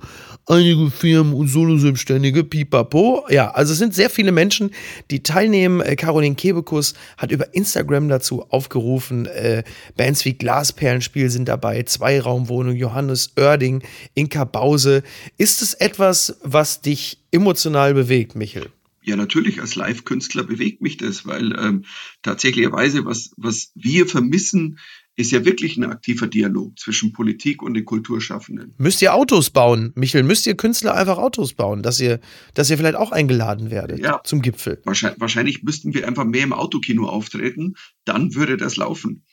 einige 0.48 0.90
Firmen 0.90 1.34
und 1.34 1.50
Solo-Selbstständige, 1.50 2.46
pipapo. 2.46 3.26
Ja, 3.30 3.52
also 3.52 3.74
es 3.74 3.80
sind 3.80 3.94
sehr 3.94 4.10
viele 4.10 4.32
Menschen, 4.32 4.72
die 5.12 5.22
teilnehmen. 5.22 5.82
Äh, 5.82 5.98
Caroline 5.98 6.36
Kebekus 6.36 6.94
hat 7.18 7.34
über 7.34 7.54
Instagram 7.54 8.08
dazu 8.08 8.44
aufgerufen. 8.44 9.26
Äh, 9.26 9.64
Bands 9.98 10.24
wie 10.24 10.34
Glasperlenspiel 10.34 11.30
sind 11.30 11.50
dabei, 11.50 11.84
Zweiraumwohnung, 11.84 12.78
Johannes 12.78 13.34
Oerding, 13.38 13.84
Inka 14.14 14.46
Bause. 14.46 15.04
Ist 15.38 15.62
es 15.62 15.74
etwas, 15.74 16.38
was 16.42 16.80
dich 16.80 17.18
emotional 17.32 17.94
bewegt, 17.94 18.36
Michel? 18.36 18.70
Ja, 19.02 19.18
natürlich, 19.18 19.60
als 19.60 19.76
Live-Künstler 19.76 20.44
bewegt 20.44 20.82
mich 20.82 20.96
das, 20.96 21.26
weil 21.26 21.54
ähm, 21.60 21.84
tatsächlicherweise, 22.22 23.06
was, 23.06 23.32
was 23.36 23.72
wir 23.76 24.06
vermissen, 24.06 24.80
ist 25.20 25.32
ja 25.32 25.44
wirklich 25.44 25.76
ein 25.76 25.84
aktiver 25.84 26.28
Dialog 26.28 26.80
zwischen 26.80 27.12
Politik 27.12 27.62
und 27.62 27.74
den 27.74 27.84
Kulturschaffenden. 27.84 28.74
Müsst 28.78 29.02
ihr 29.02 29.14
Autos 29.14 29.50
bauen, 29.50 29.92
Michel? 29.96 30.24
Müsst 30.24 30.48
ihr 30.48 30.56
Künstler 30.56 30.96
einfach 30.96 31.18
Autos 31.18 31.54
bauen, 31.54 31.84
dass 31.84 32.00
ihr, 32.00 32.22
dass 32.54 32.70
ihr 32.70 32.78
vielleicht 32.78 32.96
auch 32.96 33.12
eingeladen 33.12 33.70
werdet 33.70 34.00
ja, 34.00 34.22
zum 34.24 34.42
Gipfel? 34.42 34.82
Wahrscheinlich, 34.86 35.20
wahrscheinlich 35.20 35.64
müssten 35.64 35.94
wir 35.94 36.08
einfach 36.08 36.24
mehr 36.24 36.44
im 36.44 36.54
Autokino 36.54 37.06
auftreten, 37.10 37.76
dann 38.06 38.34
würde 38.34 38.56
das 38.56 38.78
laufen. 38.78 39.26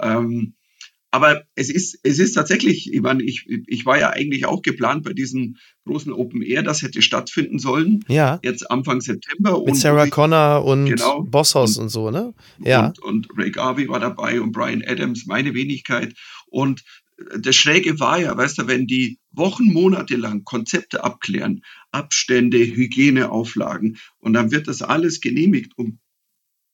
Ähm, 0.00 0.54
aber 1.14 1.44
es 1.54 1.70
ist, 1.70 2.00
es 2.02 2.18
ist 2.18 2.32
tatsächlich, 2.32 2.92
ich 2.92 3.00
meine, 3.00 3.22
ich, 3.22 3.46
ich 3.68 3.86
war 3.86 4.00
ja 4.00 4.10
eigentlich 4.10 4.46
auch 4.46 4.62
geplant 4.62 5.04
bei 5.04 5.12
diesem 5.12 5.58
großen 5.86 6.12
Open 6.12 6.42
Air, 6.42 6.64
das 6.64 6.82
hätte 6.82 7.02
stattfinden 7.02 7.60
sollen. 7.60 8.04
Ja. 8.08 8.40
Jetzt 8.42 8.68
Anfang 8.68 9.00
September. 9.00 9.62
Mit 9.64 9.76
Sarah 9.76 10.08
Connor 10.08 10.64
und 10.64 10.86
genau, 10.86 11.22
Bosshaus 11.22 11.76
und, 11.76 11.84
und, 11.84 11.88
so, 11.90 12.10
ne? 12.10 12.34
Ja. 12.58 12.86
Und, 12.86 12.98
und 12.98 13.28
Ray 13.36 13.52
Garvey 13.52 13.88
war 13.88 14.00
dabei 14.00 14.40
und 14.40 14.50
Brian 14.50 14.82
Adams, 14.84 15.24
meine 15.26 15.54
Wenigkeit. 15.54 16.14
Und 16.46 16.82
das 17.38 17.54
Schräge 17.54 18.00
war 18.00 18.18
ja, 18.18 18.36
weißt 18.36 18.58
du, 18.58 18.66
wenn 18.66 18.88
die 18.88 19.20
Wochen, 19.30 19.72
Monate 19.72 20.16
lang 20.16 20.42
Konzepte 20.42 21.04
abklären, 21.04 21.62
Abstände, 21.92 22.58
Hygieneauflagen 22.58 23.98
und 24.18 24.32
dann 24.32 24.50
wird 24.50 24.66
das 24.66 24.82
alles 24.82 25.20
genehmigt 25.20 25.78
und 25.78 26.00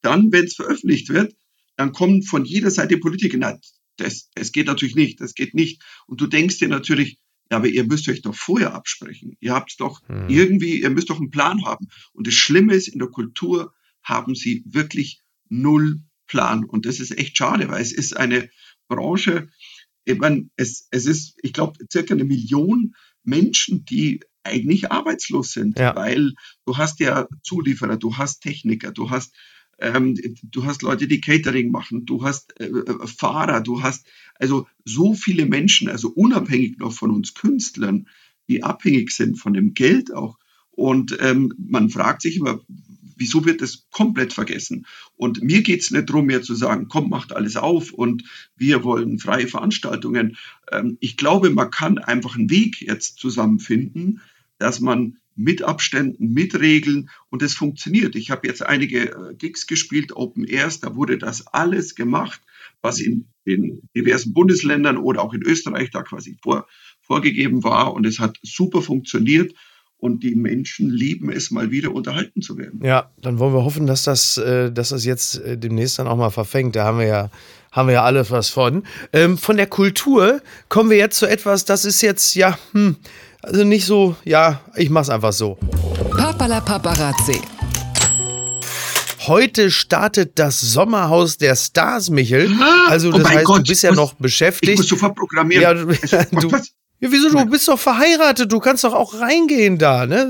dann, 0.01 0.33
wenn 0.33 0.47
es 0.47 0.55
veröffentlicht 0.55 1.11
wird, 1.11 1.35
dann 1.77 1.93
kommen 1.93 2.23
von 2.23 2.47
jeder 2.47 2.71
Seite 2.71 2.97
Politiker, 2.97 3.37
na, 3.39 3.59
das, 4.01 4.31
das 4.35 4.53
geht 4.53 4.67
natürlich 4.67 4.97
nicht, 4.97 5.21
das 5.21 5.35
geht 5.35 5.55
nicht. 5.55 5.83
Und 6.07 6.21
du 6.21 6.27
denkst 6.27 6.59
dir 6.59 6.69
natürlich, 6.69 7.19
ja, 7.51 7.57
aber 7.57 7.69
ihr 7.69 7.85
müsst 7.85 8.09
euch 8.09 8.23
doch 8.23 8.35
vorher 8.35 8.75
absprechen. 8.75 9.37
Ihr 9.41 9.55
habt 9.55 9.75
doch 9.79 10.01
hm. 10.09 10.29
irgendwie, 10.29 10.81
ihr 10.81 10.91
müsst 10.91 11.11
doch 11.11 11.19
einen 11.19 11.31
Plan 11.31 11.65
haben. 11.65 11.89
Und 12.13 12.27
das 12.27 12.35
Schlimme 12.35 12.75
ist, 12.75 12.89
in 12.89 12.99
der 12.99 13.09
Kultur 13.09 13.75
haben 14.03 14.35
sie 14.35 14.63
wirklich 14.67 15.21
null 15.49 16.01
Plan. 16.27 16.65
Und 16.65 16.87
das 16.87 17.01
ist 17.01 17.17
echt 17.19 17.37
schade, 17.37 17.69
weil 17.69 17.83
es 17.83 17.93
ist 17.93 18.17
eine 18.17 18.49
Branche, 18.89 19.49
ich 20.05 20.19
meine, 20.19 20.49
es, 20.57 20.87
es 20.91 21.07
ist, 21.07 21.39
ich 21.43 21.53
glaube, 21.53 21.79
circa 21.93 22.15
eine 22.15 22.25
Million 22.25 22.95
Menschen, 23.25 23.85
die 23.85 24.21
eigentlich 24.43 24.91
arbeitslos 24.91 25.53
sind, 25.53 25.79
ja. 25.79 25.95
weil 25.95 26.33
du 26.65 26.79
hast 26.79 27.01
ja 27.01 27.29
Zulieferer, 27.43 27.97
du 27.97 28.17
hast 28.17 28.41
Techniker, 28.41 28.93
du 28.93 29.11
hast 29.11 29.35
ähm, 29.81 30.17
du 30.43 30.65
hast 30.65 30.83
Leute, 30.83 31.09
die 31.09 31.21
Catering 31.21 31.71
machen, 31.71 32.07
du 32.07 32.25
hast 32.25 32.59
äh, 32.61 32.67
äh, 32.67 33.07
Fahrer, 33.07 33.61
du 33.61 33.83
hast 33.83 34.07
also 34.39 34.67
so 34.85 35.15
viele 35.15 35.47
Menschen, 35.47 35.89
also 35.89 36.11
unabhängig 36.11 36.79
noch 36.79 36.93
von 36.93 37.11
uns 37.11 37.35
Künstlern, 37.35 38.09
die 38.49 38.63
abhängig 38.63 39.11
sind 39.13 39.37
von 39.37 39.55
dem 39.55 39.75
Geld 39.75 40.13
auch. 40.13 40.39
Und 40.71 41.17
ähm, 41.21 41.53
man 41.59 41.91
fragt 41.91 42.23
sich 42.23 42.37
immer, 42.37 42.61
wieso 43.17 43.45
wird 43.45 43.61
das 43.61 43.87
komplett 43.91 44.33
vergessen? 44.33 44.87
Und 45.15 45.43
mir 45.43 45.63
geht 45.63 45.83
es 45.83 45.91
nicht 45.91 46.09
darum, 46.09 46.27
mehr 46.27 46.43
zu 46.43 46.55
sagen, 46.55 46.89
komm, 46.89 47.11
macht 47.11 47.33
alles 47.35 47.57
auf 47.57 47.93
und 47.93 48.25
wir 48.57 48.83
wollen 48.83 49.19
freie 49.19 49.47
Veranstaltungen. 49.47 50.37
Ähm, 50.73 50.97
ich 51.01 51.17
glaube, 51.17 51.51
man 51.51 51.71
kann 51.71 51.99
einfach 51.99 52.37
einen 52.37 52.51
Weg 52.51 52.81
jetzt 52.81 53.19
zusammenfinden, 53.19 54.21
dass 54.59 54.81
man 54.81 55.19
mit 55.37 55.63
Abständen, 55.63 56.33
mit 56.33 56.59
Regeln 56.59 57.11
und 57.31 57.43
es 57.43 57.55
funktioniert. 57.55 58.17
Ich 58.17 58.31
habe 58.31 58.47
jetzt 58.47 58.65
einige 58.65 59.11
äh, 59.11 59.35
Gigs 59.35 59.67
gespielt, 59.67 60.13
Open 60.15 60.45
Airs, 60.45 60.81
da 60.81 60.95
wurde 60.97 61.19
das 61.19 61.47
alles 61.47 61.95
gemacht, 61.95 62.41
was 62.83 63.01
in 63.01 63.27
den 63.47 63.89
diversen 63.97 64.33
Bundesländern 64.33 64.97
oder 64.97 65.23
auch 65.23 65.35
in 65.35 65.43
Österreich 65.43 65.91
da 65.91 66.03
quasi 66.03 66.37
vor, 66.43 66.67
vorgegeben 67.03 67.65
war 67.65 67.95
und 67.95 68.07
es 68.07 68.19
hat 68.19 68.39
super 68.43 68.83
funktioniert 68.83 69.55
und 70.01 70.23
die 70.23 70.35
Menschen 70.35 70.91
lieben 70.91 71.31
es, 71.31 71.51
mal 71.51 71.71
wieder 71.71 71.93
unterhalten 71.93 72.43
zu 72.43 72.57
werden. 72.57 72.81
Ja, 72.83 73.11
dann 73.21 73.39
wollen 73.39 73.53
wir 73.53 73.65
hoffen, 73.65 73.87
dass 73.87 74.05
das, 74.05 74.39
äh, 74.39 74.73
dass 74.73 74.89
das 74.91 75.05
jetzt 75.05 75.39
äh, 75.41 75.59
demnächst 75.59 75.99
dann 75.99 76.09
auch 76.09 76.17
mal 76.17 76.31
verfängt. 76.31 76.75
Da 76.75 76.85
haben 76.85 76.99
wir 76.99 77.07
ja, 77.07 77.31
haben 77.71 77.89
wir 77.89 77.95
ja 77.95 78.05
alle 78.05 78.29
was 78.31 78.49
von. 78.49 78.83
Ähm, 79.13 79.37
von 79.37 79.57
der 79.57 79.67
Kultur 79.67 80.41
kommen 80.69 80.91
wir 80.91 80.97
jetzt 80.97 81.19
zu 81.19 81.27
etwas, 81.27 81.65
das 81.67 81.85
ist 81.85 82.01
jetzt, 82.01 82.35
ja, 82.35 82.59
hm, 82.73 82.97
also 83.43 83.65
nicht 83.65 83.85
so, 83.87 84.17
ja, 84.25 84.61
ich 84.77 84.91
mach's 84.91 85.09
einfach 85.11 85.33
so. 85.33 85.59
Papala 86.17 86.61
Paparazzi. 86.61 87.41
Heute 89.27 89.71
startet 89.71 90.39
das 90.39 90.61
Sommerhaus 90.61 91.37
der 91.37 91.55
Stars, 91.55 92.11
Michel. 92.11 92.51
Also 92.89 93.09
Oh 93.09 93.13
das 93.13 93.23
mein 93.23 93.37
heißt, 93.39 93.45
Gott, 93.47 93.59
du 93.59 93.63
bist 93.65 93.83
ja 93.83 93.91
was- 93.91 93.97
noch 93.97 94.13
Ich 94.13 94.19
beschäftigt. 94.19 94.79
muss 94.79 94.89
sofort 94.89 95.15
programmieren. 95.15 95.63
Ja, 95.63 95.75
du, 95.75 95.89
Also, 95.89 96.49
du, 96.49 96.57
ja, 97.03 97.09
wieso? 97.13 97.29
Du 97.31 97.45
bist 97.47 97.69
doch 97.69 97.79
verheiratet. 97.79 98.51
Du 98.53 98.59
kannst 98.61 98.85
doch 98.85 98.93
auch 98.95 99.19
reingehen 99.21 99.79
da, 99.79 100.07
ne? 100.07 100.29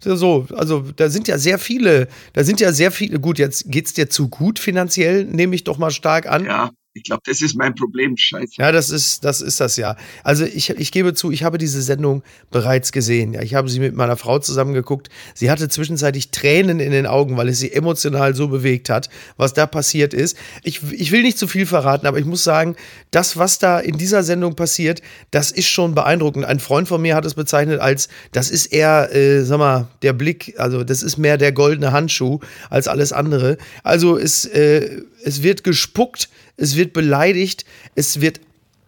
So, 0.00 0.46
also 0.54 0.84
da 0.96 1.08
sind 1.10 1.28
ja 1.28 1.36
sehr 1.38 1.58
viele, 1.58 2.08
da 2.34 2.44
sind 2.44 2.60
ja 2.60 2.72
sehr 2.72 2.90
viele. 2.90 3.20
Gut, 3.20 3.38
jetzt 3.38 3.64
geht's 3.70 3.92
dir 3.94 4.08
zu 4.08 4.28
gut 4.28 4.58
finanziell, 4.58 5.24
nehme 5.24 5.54
ich 5.54 5.64
doch 5.64 5.76
mal 5.78 5.90
stark 5.90 6.26
an. 6.26 6.44
Ja, 6.44 6.70
ich 6.98 7.04
glaube, 7.04 7.22
das 7.26 7.40
ist 7.42 7.56
mein 7.56 7.74
Problem. 7.74 8.16
Scheiße. 8.16 8.54
Ja, 8.56 8.72
das 8.72 8.90
ist, 8.90 9.24
das 9.24 9.40
ist 9.40 9.60
das 9.60 9.76
ja. 9.76 9.96
Also 10.24 10.44
ich, 10.44 10.70
ich 10.70 10.92
gebe 10.92 11.14
zu, 11.14 11.30
ich 11.30 11.44
habe 11.44 11.56
diese 11.56 11.80
Sendung 11.80 12.22
bereits 12.50 12.92
gesehen. 12.92 13.32
Ja, 13.32 13.42
ich 13.42 13.54
habe 13.54 13.68
sie 13.68 13.78
mit 13.78 13.94
meiner 13.94 14.16
Frau 14.16 14.38
zusammen 14.40 14.74
geguckt. 14.74 15.08
Sie 15.34 15.50
hatte 15.50 15.68
zwischenzeitlich 15.68 16.30
Tränen 16.30 16.80
in 16.80 16.90
den 16.90 17.06
Augen, 17.06 17.36
weil 17.36 17.48
es 17.48 17.60
sie 17.60 17.72
emotional 17.72 18.34
so 18.34 18.48
bewegt 18.48 18.90
hat, 18.90 19.08
was 19.36 19.54
da 19.54 19.66
passiert 19.66 20.12
ist. 20.12 20.36
Ich, 20.64 20.82
ich 20.92 21.12
will 21.12 21.22
nicht 21.22 21.38
zu 21.38 21.46
viel 21.46 21.66
verraten, 21.66 22.06
aber 22.06 22.18
ich 22.18 22.24
muss 22.24 22.42
sagen, 22.42 22.74
das, 23.12 23.36
was 23.36 23.58
da 23.58 23.78
in 23.78 23.96
dieser 23.96 24.22
Sendung 24.24 24.56
passiert, 24.56 25.00
das 25.30 25.52
ist 25.52 25.68
schon 25.68 25.94
beeindruckend. 25.94 26.44
Ein 26.44 26.58
Freund 26.58 26.88
von 26.88 27.00
mir 27.00 27.14
hat 27.14 27.24
es 27.24 27.34
bezeichnet 27.34 27.80
als, 27.80 28.08
das 28.32 28.50
ist 28.50 28.66
eher, 28.66 29.14
äh, 29.14 29.44
sag 29.44 29.58
mal, 29.58 29.88
der 30.02 30.12
Blick, 30.12 30.54
also 30.58 30.82
das 30.82 31.02
ist 31.02 31.16
mehr 31.16 31.38
der 31.38 31.52
goldene 31.52 31.92
Handschuh 31.92 32.40
als 32.70 32.88
alles 32.88 33.12
andere. 33.12 33.56
Also 33.84 34.18
es, 34.18 34.44
äh, 34.44 35.02
es 35.22 35.42
wird 35.42 35.62
gespuckt, 35.62 36.28
es 36.58 36.76
wird 36.76 36.92
beleidigt, 36.92 37.64
es 37.94 38.20
wird 38.20 38.40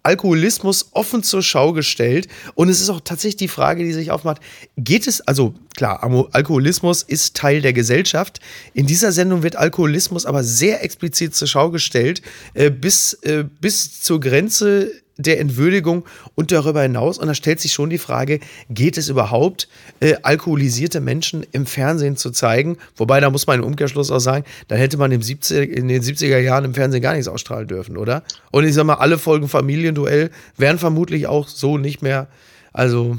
Alkoholismus 0.03 0.91
offen 0.93 1.23
zur 1.23 1.43
Schau 1.43 1.73
gestellt. 1.73 2.29
Und 2.55 2.69
es 2.69 2.81
ist 2.81 2.89
auch 2.89 3.01
tatsächlich 3.01 3.37
die 3.37 3.49
Frage, 3.49 3.85
die 3.85 3.93
sich 3.93 4.11
aufmacht, 4.11 4.41
geht 4.77 5.07
es, 5.07 5.21
also 5.23 5.55
klar, 5.77 6.03
Alkoholismus 6.33 7.03
ist 7.03 7.37
Teil 7.37 7.61
der 7.61 7.73
Gesellschaft. 7.73 8.41
In 8.75 8.87
dieser 8.87 9.13
Sendung 9.13 9.43
wird 9.43 9.57
Alkoholismus 9.57 10.27
aber 10.27 10.43
sehr 10.43 10.83
explizit 10.83 11.35
zur 11.35 11.49
Schau 11.49 11.71
gestellt, 11.71 12.23
äh, 12.55 12.71
bis, 12.71 13.15
äh, 13.23 13.45
bis 13.61 14.01
zur 14.01 14.21
Grenze 14.21 14.91
der 15.23 15.41
Entwürdigung 15.41 16.05
und 16.35 16.53
darüber 16.53 16.83
hinaus. 16.83 17.19
Und 17.19 17.27
da 17.27 17.35
stellt 17.35 17.61
sich 17.61 17.73
schon 17.73 17.91
die 17.91 17.99
Frage, 17.99 18.41
geht 18.69 18.97
es 18.99 19.09
überhaupt, 19.09 19.69
äh, 20.01 20.15
alkoholisierte 20.23 21.01
Menschen 21.01 21.47
im 21.53 21.67
Fernsehen 21.67 22.17
zu 22.17 22.31
zeigen? 22.31 22.77
Wobei, 22.97 23.21
da 23.21 23.31
muss 23.31 23.47
man 23.47 23.61
im 23.61 23.65
Umkehrschluss 23.65 24.11
auch 24.11 24.19
sagen, 24.19 24.45
dann 24.69 24.79
hätte 24.79 24.97
man 24.97 25.13
im 25.13 25.23
70, 25.23 25.71
in 25.71 25.89
den 25.89 26.03
70er 26.03 26.39
Jahren 26.39 26.65
im 26.65 26.75
Fernsehen 26.75 27.03
gar 27.03 27.13
nichts 27.13 27.29
ausstrahlen 27.29 27.69
dürfen, 27.69 27.97
oder? 27.97 28.23
Und 28.51 28.65
ich 28.65 28.75
sag 28.75 28.85
mal, 28.85 28.95
alle 28.95 29.19
Folgen 29.19 29.49
Familienduell 29.49 30.31
wären 30.57 30.79
vermutlich 30.79 31.27
auch 31.27 31.49
so 31.49 31.79
nicht 31.79 32.03
mehr. 32.03 32.29
Also, 32.73 33.19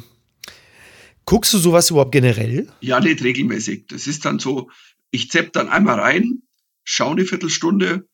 guckst 1.25 1.53
du 1.53 1.57
sowas 1.57 1.89
überhaupt 1.89 2.11
generell? 2.11 2.67
Ja, 2.79 2.99
nicht 2.99 3.23
regelmäßig. 3.23 3.87
Das 3.87 4.07
ist 4.07 4.25
dann 4.25 4.39
so, 4.39 4.69
ich 5.11 5.29
zepp 5.29 5.53
dann 5.53 5.69
einmal 5.69 5.99
rein, 5.99 6.41
schaue 6.83 7.11
eine 7.11 7.25
Viertelstunde 7.25 8.05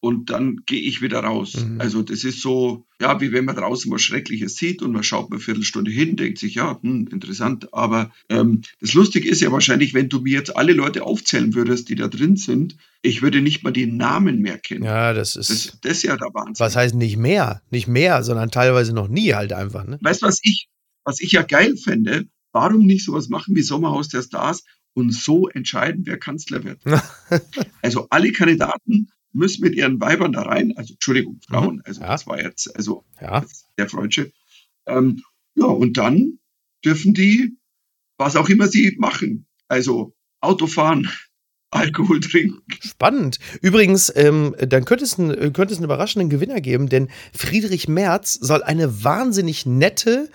und 0.00 0.30
dann 0.30 0.62
gehe 0.64 0.80
ich 0.80 1.02
wieder 1.02 1.20
raus. 1.20 1.56
Also 1.78 2.02
das 2.02 2.24
ist 2.24 2.40
so, 2.40 2.86
ja, 3.00 3.20
wie 3.20 3.32
wenn 3.32 3.44
man 3.44 3.56
draußen 3.56 3.92
was 3.92 4.00
Schreckliches 4.00 4.56
sieht 4.56 4.80
und 4.80 4.92
man 4.92 5.02
schaut 5.02 5.28
mal 5.28 5.36
eine 5.36 5.44
Viertelstunde 5.44 5.90
hin, 5.90 6.16
denkt 6.16 6.38
sich, 6.38 6.54
ja, 6.54 6.80
hm, 6.80 7.08
interessant. 7.12 7.74
Aber 7.74 8.10
ähm, 8.30 8.62
das 8.80 8.94
Lustige 8.94 9.28
ist 9.28 9.42
ja 9.42 9.52
wahrscheinlich, 9.52 9.92
wenn 9.92 10.08
du 10.08 10.20
mir 10.20 10.32
jetzt 10.32 10.56
alle 10.56 10.72
Leute 10.72 11.02
aufzählen 11.02 11.54
würdest, 11.54 11.90
die 11.90 11.96
da 11.96 12.08
drin 12.08 12.36
sind, 12.36 12.76
ich 13.02 13.20
würde 13.20 13.42
nicht 13.42 13.62
mal 13.62 13.72
die 13.72 13.86
Namen 13.86 14.40
mehr 14.40 14.58
kennen. 14.58 14.84
Ja, 14.84 15.12
das 15.12 15.36
ist. 15.36 15.50
Das, 15.50 15.78
das 15.82 15.92
ist 15.98 16.02
ja 16.04 16.16
der 16.16 16.28
Wahnsinn. 16.32 16.64
was 16.64 16.76
heißt 16.76 16.94
nicht 16.94 17.18
mehr? 17.18 17.60
Nicht 17.70 17.86
mehr, 17.86 18.22
sondern 18.22 18.50
teilweise 18.50 18.94
noch 18.94 19.08
nie 19.08 19.34
halt 19.34 19.52
einfach, 19.52 19.86
ne? 19.86 19.98
Weißt 20.00 20.22
du, 20.22 20.26
was 20.26 20.40
ich, 20.42 20.68
was 21.04 21.20
ich 21.20 21.32
ja 21.32 21.42
geil 21.42 21.76
fände? 21.76 22.26
Warum 22.52 22.86
nicht 22.86 23.04
sowas 23.04 23.28
machen 23.28 23.54
wie 23.54 23.62
Sommerhaus 23.62 24.08
der 24.08 24.22
Stars 24.22 24.64
und 24.94 25.12
so 25.14 25.48
entscheiden, 25.48 26.04
wer 26.06 26.18
Kanzler 26.18 26.64
wird? 26.64 26.80
also 27.82 28.06
alle 28.10 28.32
Kandidaten 28.32 29.10
müssen 29.32 29.62
mit 29.62 29.74
ihren 29.74 30.00
Weibern 30.00 30.32
da 30.32 30.42
rein, 30.42 30.76
also 30.76 30.94
Entschuldigung, 30.94 31.40
Frauen, 31.48 31.82
also 31.84 32.00
Ja. 32.00 32.08
das 32.08 32.26
war 32.26 32.40
jetzt, 32.42 32.74
also 32.76 33.04
Ja. 33.20 33.44
der 33.78 33.88
Freudsche. 33.88 34.32
Ähm, 34.86 35.22
ja, 35.54 35.66
und 35.66 35.96
dann 35.96 36.38
dürfen 36.84 37.14
die, 37.14 37.56
was 38.18 38.36
auch 38.36 38.48
immer 38.48 38.66
sie 38.68 38.96
machen, 38.98 39.46
also 39.68 40.14
Auto 40.40 40.66
fahren, 40.66 41.08
Alkohol 41.70 42.18
trinken. 42.20 42.62
Spannend. 42.80 43.38
Übrigens, 43.62 44.12
ähm, 44.16 44.56
dann 44.58 44.84
könnte 44.84 45.04
es, 45.04 45.18
einen, 45.18 45.52
könnte 45.52 45.72
es 45.72 45.78
einen 45.78 45.84
überraschenden 45.84 46.28
Gewinner 46.28 46.60
geben, 46.60 46.88
denn 46.88 47.08
Friedrich 47.32 47.86
Merz 47.86 48.34
soll 48.34 48.64
eine 48.64 49.04
wahnsinnig 49.04 49.66
nette, 49.66 50.28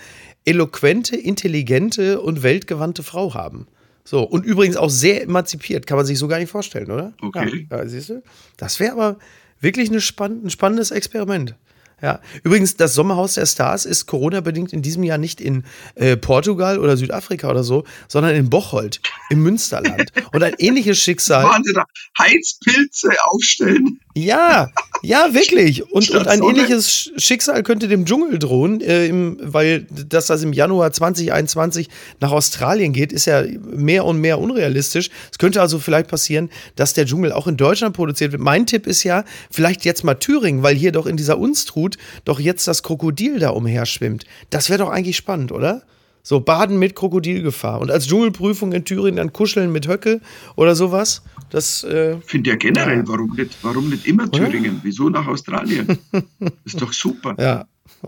eloquente, 0.45 1.17
intelligente 1.17 2.21
und 2.21 2.41
weltgewandte 2.43 3.03
Frau 3.03 3.33
haben. 3.33 3.67
So, 4.07 4.21
und 4.21 4.45
übrigens 4.45 4.77
auch 4.77 4.91
sehr 4.91 5.23
emanzipiert, 5.23 5.87
kann 5.87 5.97
man 5.97 6.05
sich 6.05 6.19
so 6.19 6.27
gar 6.27 6.37
nicht 6.37 6.51
vorstellen, 6.51 6.91
oder? 6.91 7.13
Okay. 7.21 7.67
Ja, 7.69 7.77
ja 7.77 7.87
siehst 7.87 8.09
du? 8.09 8.23
Das 8.55 8.79
wäre 8.79 8.93
aber 8.93 9.17
wirklich 9.59 9.89
eine 9.89 9.99
spann 9.99 10.45
ein 10.45 10.51
spannendes 10.51 10.91
Experiment. 10.91 11.55
Ja, 12.01 12.19
übrigens, 12.43 12.75
das 12.75 12.93
Sommerhaus 12.93 13.35
der 13.35 13.45
Stars 13.45 13.85
ist 13.85 14.05
Corona-bedingt 14.05 14.73
in 14.73 14.81
diesem 14.81 15.03
Jahr 15.03 15.17
nicht 15.17 15.39
in 15.41 15.63
äh, 15.95 16.17
Portugal 16.17 16.77
oder 16.77 16.97
Südafrika 16.97 17.49
oder 17.49 17.63
so, 17.63 17.83
sondern 18.07 18.35
in 18.35 18.49
Bocholt, 18.49 19.01
im 19.29 19.41
Münsterland. 19.41 20.11
Und 20.33 20.43
ein 20.43 20.53
ähnliches 20.59 20.99
Schicksal. 20.99 21.45
Wahnsinn, 21.45 21.73
da 21.73 21.85
Heizpilze 22.19 23.09
aufstellen. 23.23 24.01
Ja, 24.17 24.71
ja, 25.03 25.33
wirklich. 25.33 25.83
Und, 25.91 26.09
und 26.09 26.27
ein 26.27 26.41
ähnliches 26.41 26.89
Sch- 26.89 27.09
Schicksal 27.19 27.61
könnte 27.63 27.87
dem 27.89 28.05
Dschungel 28.05 28.39
drohen, 28.39 28.79
äh, 28.81 29.07
im, 29.07 29.37
weil 29.41 29.85
dass 29.91 30.27
das 30.27 30.41
im 30.41 30.53
Januar 30.53 30.91
2021 30.93 31.89
nach 32.21 32.31
Australien 32.31 32.93
geht, 32.93 33.11
ist 33.11 33.25
ja 33.25 33.43
mehr 33.61 34.05
und 34.05 34.19
mehr 34.19 34.39
unrealistisch. 34.39 35.09
Es 35.31 35.37
könnte 35.37 35.61
also 35.61 35.79
vielleicht 35.79 36.07
passieren, 36.07 36.49
dass 36.75 36.93
der 36.93 37.05
Dschungel 37.05 37.33
auch 37.33 37.45
in 37.47 37.57
Deutschland 37.57 37.93
produziert 37.95 38.31
wird. 38.31 38.41
Mein 38.41 38.65
Tipp 38.65 38.87
ist 38.87 39.03
ja, 39.03 39.25
vielleicht 39.51 39.83
jetzt 39.85 40.03
mal 40.03 40.15
Thüringen, 40.15 40.63
weil 40.63 40.75
hier 40.75 40.91
doch 40.93 41.05
in 41.05 41.17
dieser 41.17 41.37
Unstrut 41.37 41.97
doch 42.23 42.39
jetzt 42.39 42.67
das 42.67 42.81
Krokodil 42.81 43.39
da 43.39 43.49
umherschwimmt. 43.49 44.25
Das 44.49 44.69
wäre 44.69 44.79
doch 44.79 44.89
eigentlich 44.89 45.17
spannend, 45.17 45.51
oder? 45.51 45.83
So 46.25 46.39
Baden 46.39 46.79
mit 46.79 46.95
Krokodilgefahr. 46.95 47.79
Und 47.79 47.91
als 47.91 48.07
Dschungelprüfung 48.07 48.73
in 48.73 48.83
Thüringen 48.83 49.17
dann 49.17 49.31
kuscheln 49.31 49.71
mit 49.71 49.87
Höcke 49.87 50.21
oder 50.55 50.73
sowas. 50.73 51.21
Das, 51.51 51.83
äh, 51.83 52.17
Finde 52.25 52.49
ja 52.49 52.55
generell, 52.55 53.07
warum 53.07 53.35
nicht, 53.35 53.55
warum 53.61 53.91
nicht 53.91 54.07
immer 54.07 54.29
Thüringen? 54.31 54.79
Wieso 54.81 55.09
nach 55.09 55.27
Australien? 55.27 55.99
ist 56.65 56.81
doch 56.81 56.91
super. 56.91 57.35
ja, 57.39 57.65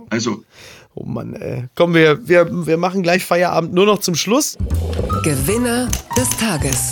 Also, 0.10 0.44
Oh 0.96 1.04
Mann, 1.06 1.36
ey. 1.36 1.66
Komm, 1.76 1.94
wir, 1.94 2.28
wir, 2.28 2.66
wir 2.66 2.78
machen 2.78 3.04
gleich 3.04 3.24
Feierabend. 3.24 3.72
Nur 3.72 3.86
noch 3.86 4.00
zum 4.00 4.16
Schluss. 4.16 4.58
Gewinner 5.24 5.88
des 6.18 6.28
Tages. 6.38 6.92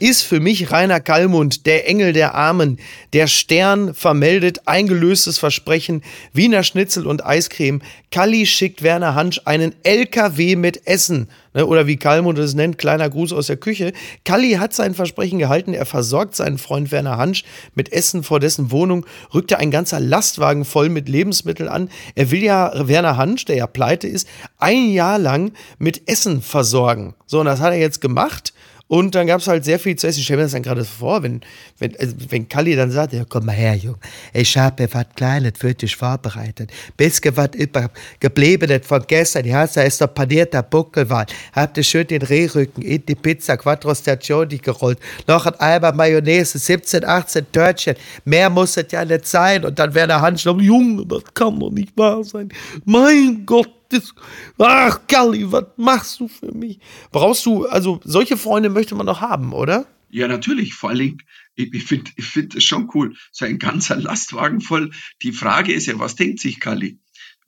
Ist 0.00 0.22
für 0.22 0.38
mich 0.38 0.70
Rainer 0.70 1.00
Kallmund, 1.00 1.66
der 1.66 1.88
Engel 1.88 2.12
der 2.12 2.36
Armen. 2.36 2.78
Der 3.12 3.26
Stern 3.26 3.94
vermeldet 3.94 4.60
eingelöstes 4.66 5.38
Versprechen. 5.38 6.02
Wiener 6.32 6.62
Schnitzel 6.62 7.04
und 7.04 7.26
Eiscreme. 7.26 7.80
Kalli 8.12 8.46
schickt 8.46 8.84
Werner 8.84 9.16
Hansch 9.16 9.40
einen 9.44 9.74
LKW 9.82 10.54
mit 10.54 10.86
Essen. 10.86 11.28
Ne, 11.52 11.66
Oder 11.66 11.88
wie 11.88 11.96
Kallmund 11.96 12.38
es 12.38 12.54
nennt, 12.54 12.78
kleiner 12.78 13.10
Gruß 13.10 13.32
aus 13.32 13.48
der 13.48 13.56
Küche. 13.56 13.92
Kalli 14.24 14.52
hat 14.52 14.72
sein 14.72 14.94
Versprechen 14.94 15.40
gehalten. 15.40 15.74
Er 15.74 15.84
versorgt 15.84 16.36
seinen 16.36 16.58
Freund 16.58 16.92
Werner 16.92 17.16
Hansch 17.16 17.42
mit 17.74 17.92
Essen 17.92 18.22
vor 18.22 18.38
dessen 18.38 18.70
Wohnung. 18.70 19.04
Rückte 19.34 19.58
ein 19.58 19.72
ganzer 19.72 19.98
Lastwagen 19.98 20.64
voll 20.64 20.90
mit 20.90 21.08
Lebensmitteln 21.08 21.68
an. 21.68 21.90
Er 22.14 22.30
will 22.30 22.44
ja 22.44 22.86
Werner 22.86 23.16
Hansch, 23.16 23.46
der 23.46 23.56
ja 23.56 23.66
pleite 23.66 24.06
ist, 24.06 24.28
ein 24.58 24.90
Jahr 24.90 25.18
lang 25.18 25.52
mit 25.78 26.08
Essen 26.08 26.40
versorgen. 26.40 27.14
So, 27.26 27.40
und 27.40 27.46
das 27.46 27.60
hat 27.60 27.72
er 27.72 27.80
jetzt 27.80 28.00
gemacht. 28.00 28.52
Und 28.88 29.14
dann 29.14 29.26
gab 29.26 29.40
es 29.40 29.46
halt 29.46 29.64
sehr 29.64 29.78
viel 29.78 29.96
zu 29.96 30.06
essen. 30.06 30.20
Ich 30.20 30.24
stelle 30.24 30.38
mir 30.38 30.44
das 30.44 30.52
dann 30.52 30.62
gerade 30.62 30.84
vor, 30.84 31.22
wenn, 31.22 31.42
wenn, 31.78 31.94
also 32.00 32.14
wenn 32.30 32.48
Kalli 32.48 32.74
dann 32.74 32.90
sagt, 32.90 33.12
ja, 33.12 33.24
komm 33.28 33.44
mal 33.44 33.52
her, 33.52 33.76
Junge, 33.76 33.98
ich 34.32 34.56
habe 34.56 34.88
was 34.92 35.04
Kleines 35.14 35.52
für 35.58 35.74
dich 35.74 35.94
vorbereitet. 35.94 36.70
Bisschen 36.96 37.36
was 37.36 37.50
über 37.54 37.90
gebliebenes 38.18 38.86
von 38.86 39.04
gestern. 39.06 39.44
Ja, 39.44 39.66
da 39.66 39.82
ist 39.82 40.00
der 40.00 40.06
panierter 40.06 40.62
Buckelwald. 40.62 41.34
Habt 41.52 41.76
ihr 41.76 41.84
schön 41.84 42.06
den 42.06 42.22
Rehrücken 42.22 42.82
in 42.82 43.04
die 43.04 43.14
Pizza 43.14 43.58
Quattro 43.58 43.94
Stagioni 43.94 44.56
gerollt. 44.56 44.98
Noch 45.26 45.44
ein 45.44 45.54
Eimer 45.60 45.92
Mayonnaise, 45.92 46.58
17, 46.58 47.04
18 47.04 47.52
Törtchen. 47.52 47.94
Mehr 48.24 48.48
muss 48.48 48.78
es 48.78 48.90
ja 48.90 49.04
nicht 49.04 49.26
sein. 49.26 49.66
Und 49.66 49.78
dann 49.78 49.94
wäre 49.94 50.08
der 50.08 50.30
noch, 50.30 50.60
Junge, 50.60 51.04
das 51.04 51.24
kann 51.34 51.60
doch 51.60 51.70
nicht 51.70 51.94
wahr 51.94 52.24
sein. 52.24 52.48
Mein 52.86 53.44
Gott. 53.44 53.77
Das, 53.90 54.14
ach, 54.58 55.00
Kalli, 55.06 55.50
was 55.50 55.64
machst 55.76 56.20
du 56.20 56.28
für 56.28 56.52
mich? 56.52 56.78
Brauchst 57.10 57.46
du, 57.46 57.66
also 57.66 58.00
solche 58.04 58.36
Freunde 58.36 58.68
möchte 58.68 58.94
man 58.94 59.06
doch 59.06 59.20
haben, 59.20 59.52
oder? 59.52 59.86
ja, 60.10 60.26
natürlich, 60.26 60.74
vor 60.74 60.90
allen 60.90 60.98
Dingen, 60.98 61.22
ich, 61.54 61.84
finde 61.84 62.10
ich 62.16 62.24
find 62.24 62.54
das 62.54 62.64
schon 62.64 62.90
cool. 62.94 63.14
So 63.30 63.44
ein 63.44 63.58
ganzer 63.58 63.96
Lastwagen 63.96 64.60
voll. 64.60 64.90
Die 65.22 65.32
Frage 65.32 65.72
ist 65.72 65.86
ja, 65.86 65.98
was 65.98 66.16
denkt 66.16 66.40
sich 66.40 66.60
Kalli? 66.60 66.98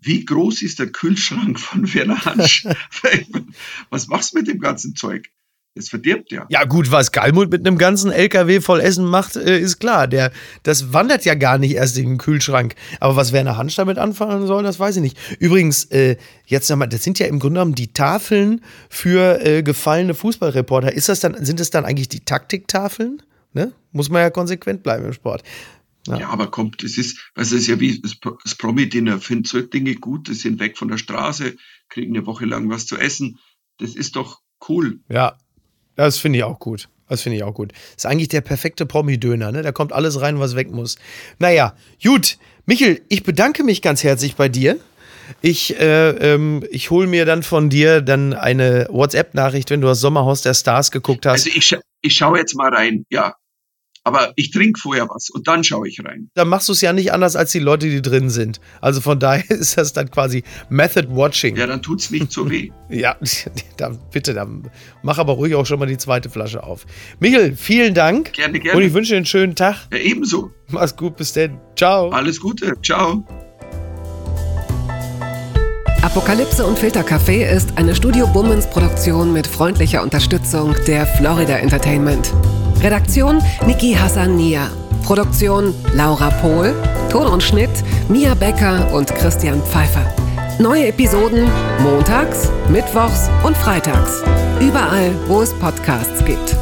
wie 0.01 0.25
groß 0.25 0.63
ist 0.63 0.79
der 0.79 0.91
Kühlschrank 0.91 1.61
von 1.61 1.93
Werner 1.93 2.25
Hansch? 2.25 2.67
was 3.91 4.09
machst 4.09 4.33
du 4.33 4.39
mit 4.39 4.49
dem 4.49 4.59
ganzen 4.59 4.97
Zeug? 4.97 5.31
Das 5.77 5.89
verdirbt 5.89 6.33
ja. 6.33 6.47
Ja, 6.49 6.65
gut, 6.65 6.91
was 6.91 7.13
Galmut 7.13 7.51
mit 7.51 7.65
einem 7.65 7.79
ganzen 7.79 8.11
LKW 8.11 8.61
voll 8.61 8.81
Essen 8.81 9.05
macht, 9.05 9.37
äh, 9.37 9.59
ist 9.59 9.79
klar. 9.79 10.09
Der, 10.09 10.33
das 10.65 10.93
wandert 10.93 11.25
ja 11.25 11.35
gar 11.35 11.59
nicht 11.59 11.75
erst 11.75 11.97
in 11.97 12.07
den 12.09 12.19
Kühlschrank. 12.19 12.75
Aber 12.99 13.15
was 13.15 13.33
Werner 13.33 13.57
Hansch 13.57 13.77
damit 13.77 13.97
anfangen 13.97 14.49
soll, 14.49 14.65
das 14.65 14.81
weiß 14.81 14.97
ich 14.97 15.03
nicht. 15.03 15.19
Übrigens, 15.39 15.85
äh, 15.87 16.17
jetzt 16.47 16.69
nochmal, 16.71 16.89
das 16.89 17.05
sind 17.05 17.21
ja 17.21 17.27
im 17.27 17.39
Grunde 17.39 17.61
genommen 17.61 17.77
die 17.77 17.93
Tafeln 17.93 18.63
für 18.89 19.45
äh, 19.47 19.63
gefallene 19.63 20.15
Fußballreporter. 20.15 20.93
Ist 20.93 21.09
das 21.09 21.21
dann, 21.21 21.45
sind 21.45 21.61
es 21.61 21.71
dann 21.71 21.85
eigentlich 21.85 22.09
die 22.09 22.25
Taktiktafeln? 22.25 23.23
Ne? 23.53 23.73
Muss 23.93 24.11
man 24.11 24.23
ja 24.23 24.31
konsequent 24.31 24.83
bleiben 24.83 25.05
im 25.05 25.13
Sport. 25.13 25.45
Ja. 26.07 26.19
ja, 26.19 26.29
aber 26.31 26.51
kommt, 26.51 26.83
das 26.83 26.97
ist, 26.97 27.31
was 27.35 27.53
ist 27.53 27.69
ja 27.69 27.79
wie 27.79 28.01
das, 28.01 28.17
das 28.43 28.55
Promi-Dinner, 28.57 29.21
findet 29.21 29.49
so 29.49 29.61
Dinge 29.61 29.95
gut, 29.95 30.29
die 30.29 30.35
sind 30.35 30.59
weg 30.59 30.79
von 30.79 30.89
der 30.89 30.97
Straße, 30.97 31.57
kriegen 31.89 32.17
eine 32.17 32.27
Woche 32.27 32.47
lang 32.47 32.71
was 32.71 32.87
zu 32.87 32.97
essen. 32.97 33.39
Das 33.79 33.95
ist 33.95 34.17
doch 34.17 34.41
cool. 34.69 35.01
Ja, 35.09 35.37
das 36.05 36.19
finde 36.19 36.39
ich 36.39 36.45
auch 36.45 36.59
gut. 36.59 36.89
Das 37.09 37.23
finde 37.23 37.37
ich 37.37 37.43
auch 37.43 37.55
gut. 37.55 37.73
Ist 37.97 38.07
eigentlich 38.07 38.29
der 38.29 38.41
perfekte 38.41 38.87
Promi-Döner, 38.87 39.51
ne? 39.51 39.63
Da 39.63 39.73
kommt 39.73 39.93
alles 39.93 40.21
rein, 40.21 40.39
was 40.39 40.55
weg 40.55 40.71
muss. 40.71 40.97
Naja, 41.41 41.75
gut. 42.03 42.39
Michel, 42.67 43.01
ich 43.09 43.25
bedanke 43.25 43.65
mich 43.65 43.83
ganz 43.83 44.05
herzlich 44.05 44.37
bei 44.37 44.49
dir. 44.49 44.79
Ich, 45.43 45.79
äh, 45.79 46.11
ähm, 46.11 46.65
ich 46.71 46.91
hole 46.91 47.09
mir 47.09 47.25
dann 47.25 47.43
von 47.43 47.69
dir 47.69 48.01
dann 48.01 48.33
eine 48.33 48.87
WhatsApp-Nachricht, 48.91 49.71
wenn 49.71 49.81
du 49.81 49.89
das 49.89 50.01
Sommerhaus 50.01 50.43
der 50.43 50.55
Stars 50.55 50.91
geguckt 50.93 51.27
hast. 51.27 51.47
Also 51.47 51.51
ich, 51.57 51.67
scha 51.67 51.79
ich 52.01 52.15
schaue 52.15 52.39
jetzt 52.39 52.55
mal 52.55 52.73
rein, 52.73 53.05
ja. 53.11 53.35
Aber 54.03 54.33
ich 54.37 54.51
trinke 54.51 54.81
vorher 54.81 55.09
was 55.09 55.29
und 55.31 55.47
dann 55.47 55.63
schaue 55.63 55.87
ich 55.87 56.03
rein. 56.05 56.31
Dann 56.35 56.49
machst 56.49 56.69
du 56.69 56.73
es 56.73 56.81
ja 56.81 56.93
nicht 56.93 57.13
anders 57.13 57.37
als 57.37 57.53
die 57.53 57.59
Leute, 57.59 57.89
die 57.89 58.01
drin 58.01 58.31
sind. 58.31 58.61
Also 58.81 59.01
von 59.01 59.19
daher 59.19 59.49
ist 59.51 59.77
das 59.77 59.93
dann 59.93 60.11
quasi 60.11 60.43
Method 60.71 61.09
Watching. 61.11 61.57
Ja, 61.57 61.67
dann 61.67 61.83
tut 61.83 62.01
es 62.01 62.11
nicht 62.11 62.33
so 62.33 62.51
weh. 62.51 62.71
ja, 62.89 63.17
dann, 63.77 63.99
bitte, 64.11 64.33
dann 64.33 64.71
mach 65.03 65.19
aber 65.19 65.35
ruhig 65.35 65.55
auch 65.55 65.67
schon 65.67 65.79
mal 65.79 65.87
die 65.87 65.99
zweite 65.99 66.31
Flasche 66.31 66.63
auf. 66.63 66.87
Michel, 67.19 67.57
vielen 67.57 67.95
Dank. 67.95 68.33
Gerne, 68.33 68.59
gerne. 68.59 68.79
Und 68.79 68.85
ich 68.85 68.95
wünsche 68.95 69.13
dir 69.13 69.17
einen 69.19 69.27
schönen 69.27 69.55
Tag. 69.55 69.89
Ja, 69.93 69.99
ebenso. 69.99 70.51
Mach's 70.69 70.97
gut, 70.97 71.17
bis 71.17 71.33
denn. 71.33 71.59
Ciao. 71.77 72.11
Alles 72.11 72.41
Gute. 72.41 72.75
Ciao. 72.83 73.25
Apokalypse 76.03 76.67
und 76.67 76.79
Filtercafé 76.79 77.47
ist 77.55 77.77
eine 77.77 77.95
Studio 77.95 78.27
Bummens 78.27 78.67
Produktion 78.67 79.35
mit 79.35 79.47
freundlicher 79.47 80.03
Unterstützung 80.03 80.75
der 80.87 81.07
Florida 81.07 81.59
Entertainment. 81.59 82.33
Redaktion 82.83 83.43
Niki 83.67 83.95
Hassania. 83.95 84.71
Produktion 85.05 85.75
Laura 85.95 86.31
Pohl. 86.41 86.75
Ton 87.11 87.27
und 87.27 87.43
Schnitt 87.43 87.71
Mia 88.09 88.35
Becker 88.35 88.93
und 88.93 89.15
Christian 89.17 89.63
Pfeiffer. 89.63 90.07
Neue 90.59 90.89
Episoden 90.89 91.49
montags, 91.83 92.51
mittwochs 92.69 93.29
und 93.45 93.57
freitags. 93.57 94.23
Überall, 94.61 95.13
wo 95.27 95.43
es 95.43 95.53
Podcasts 95.55 96.25
gibt. 96.25 96.57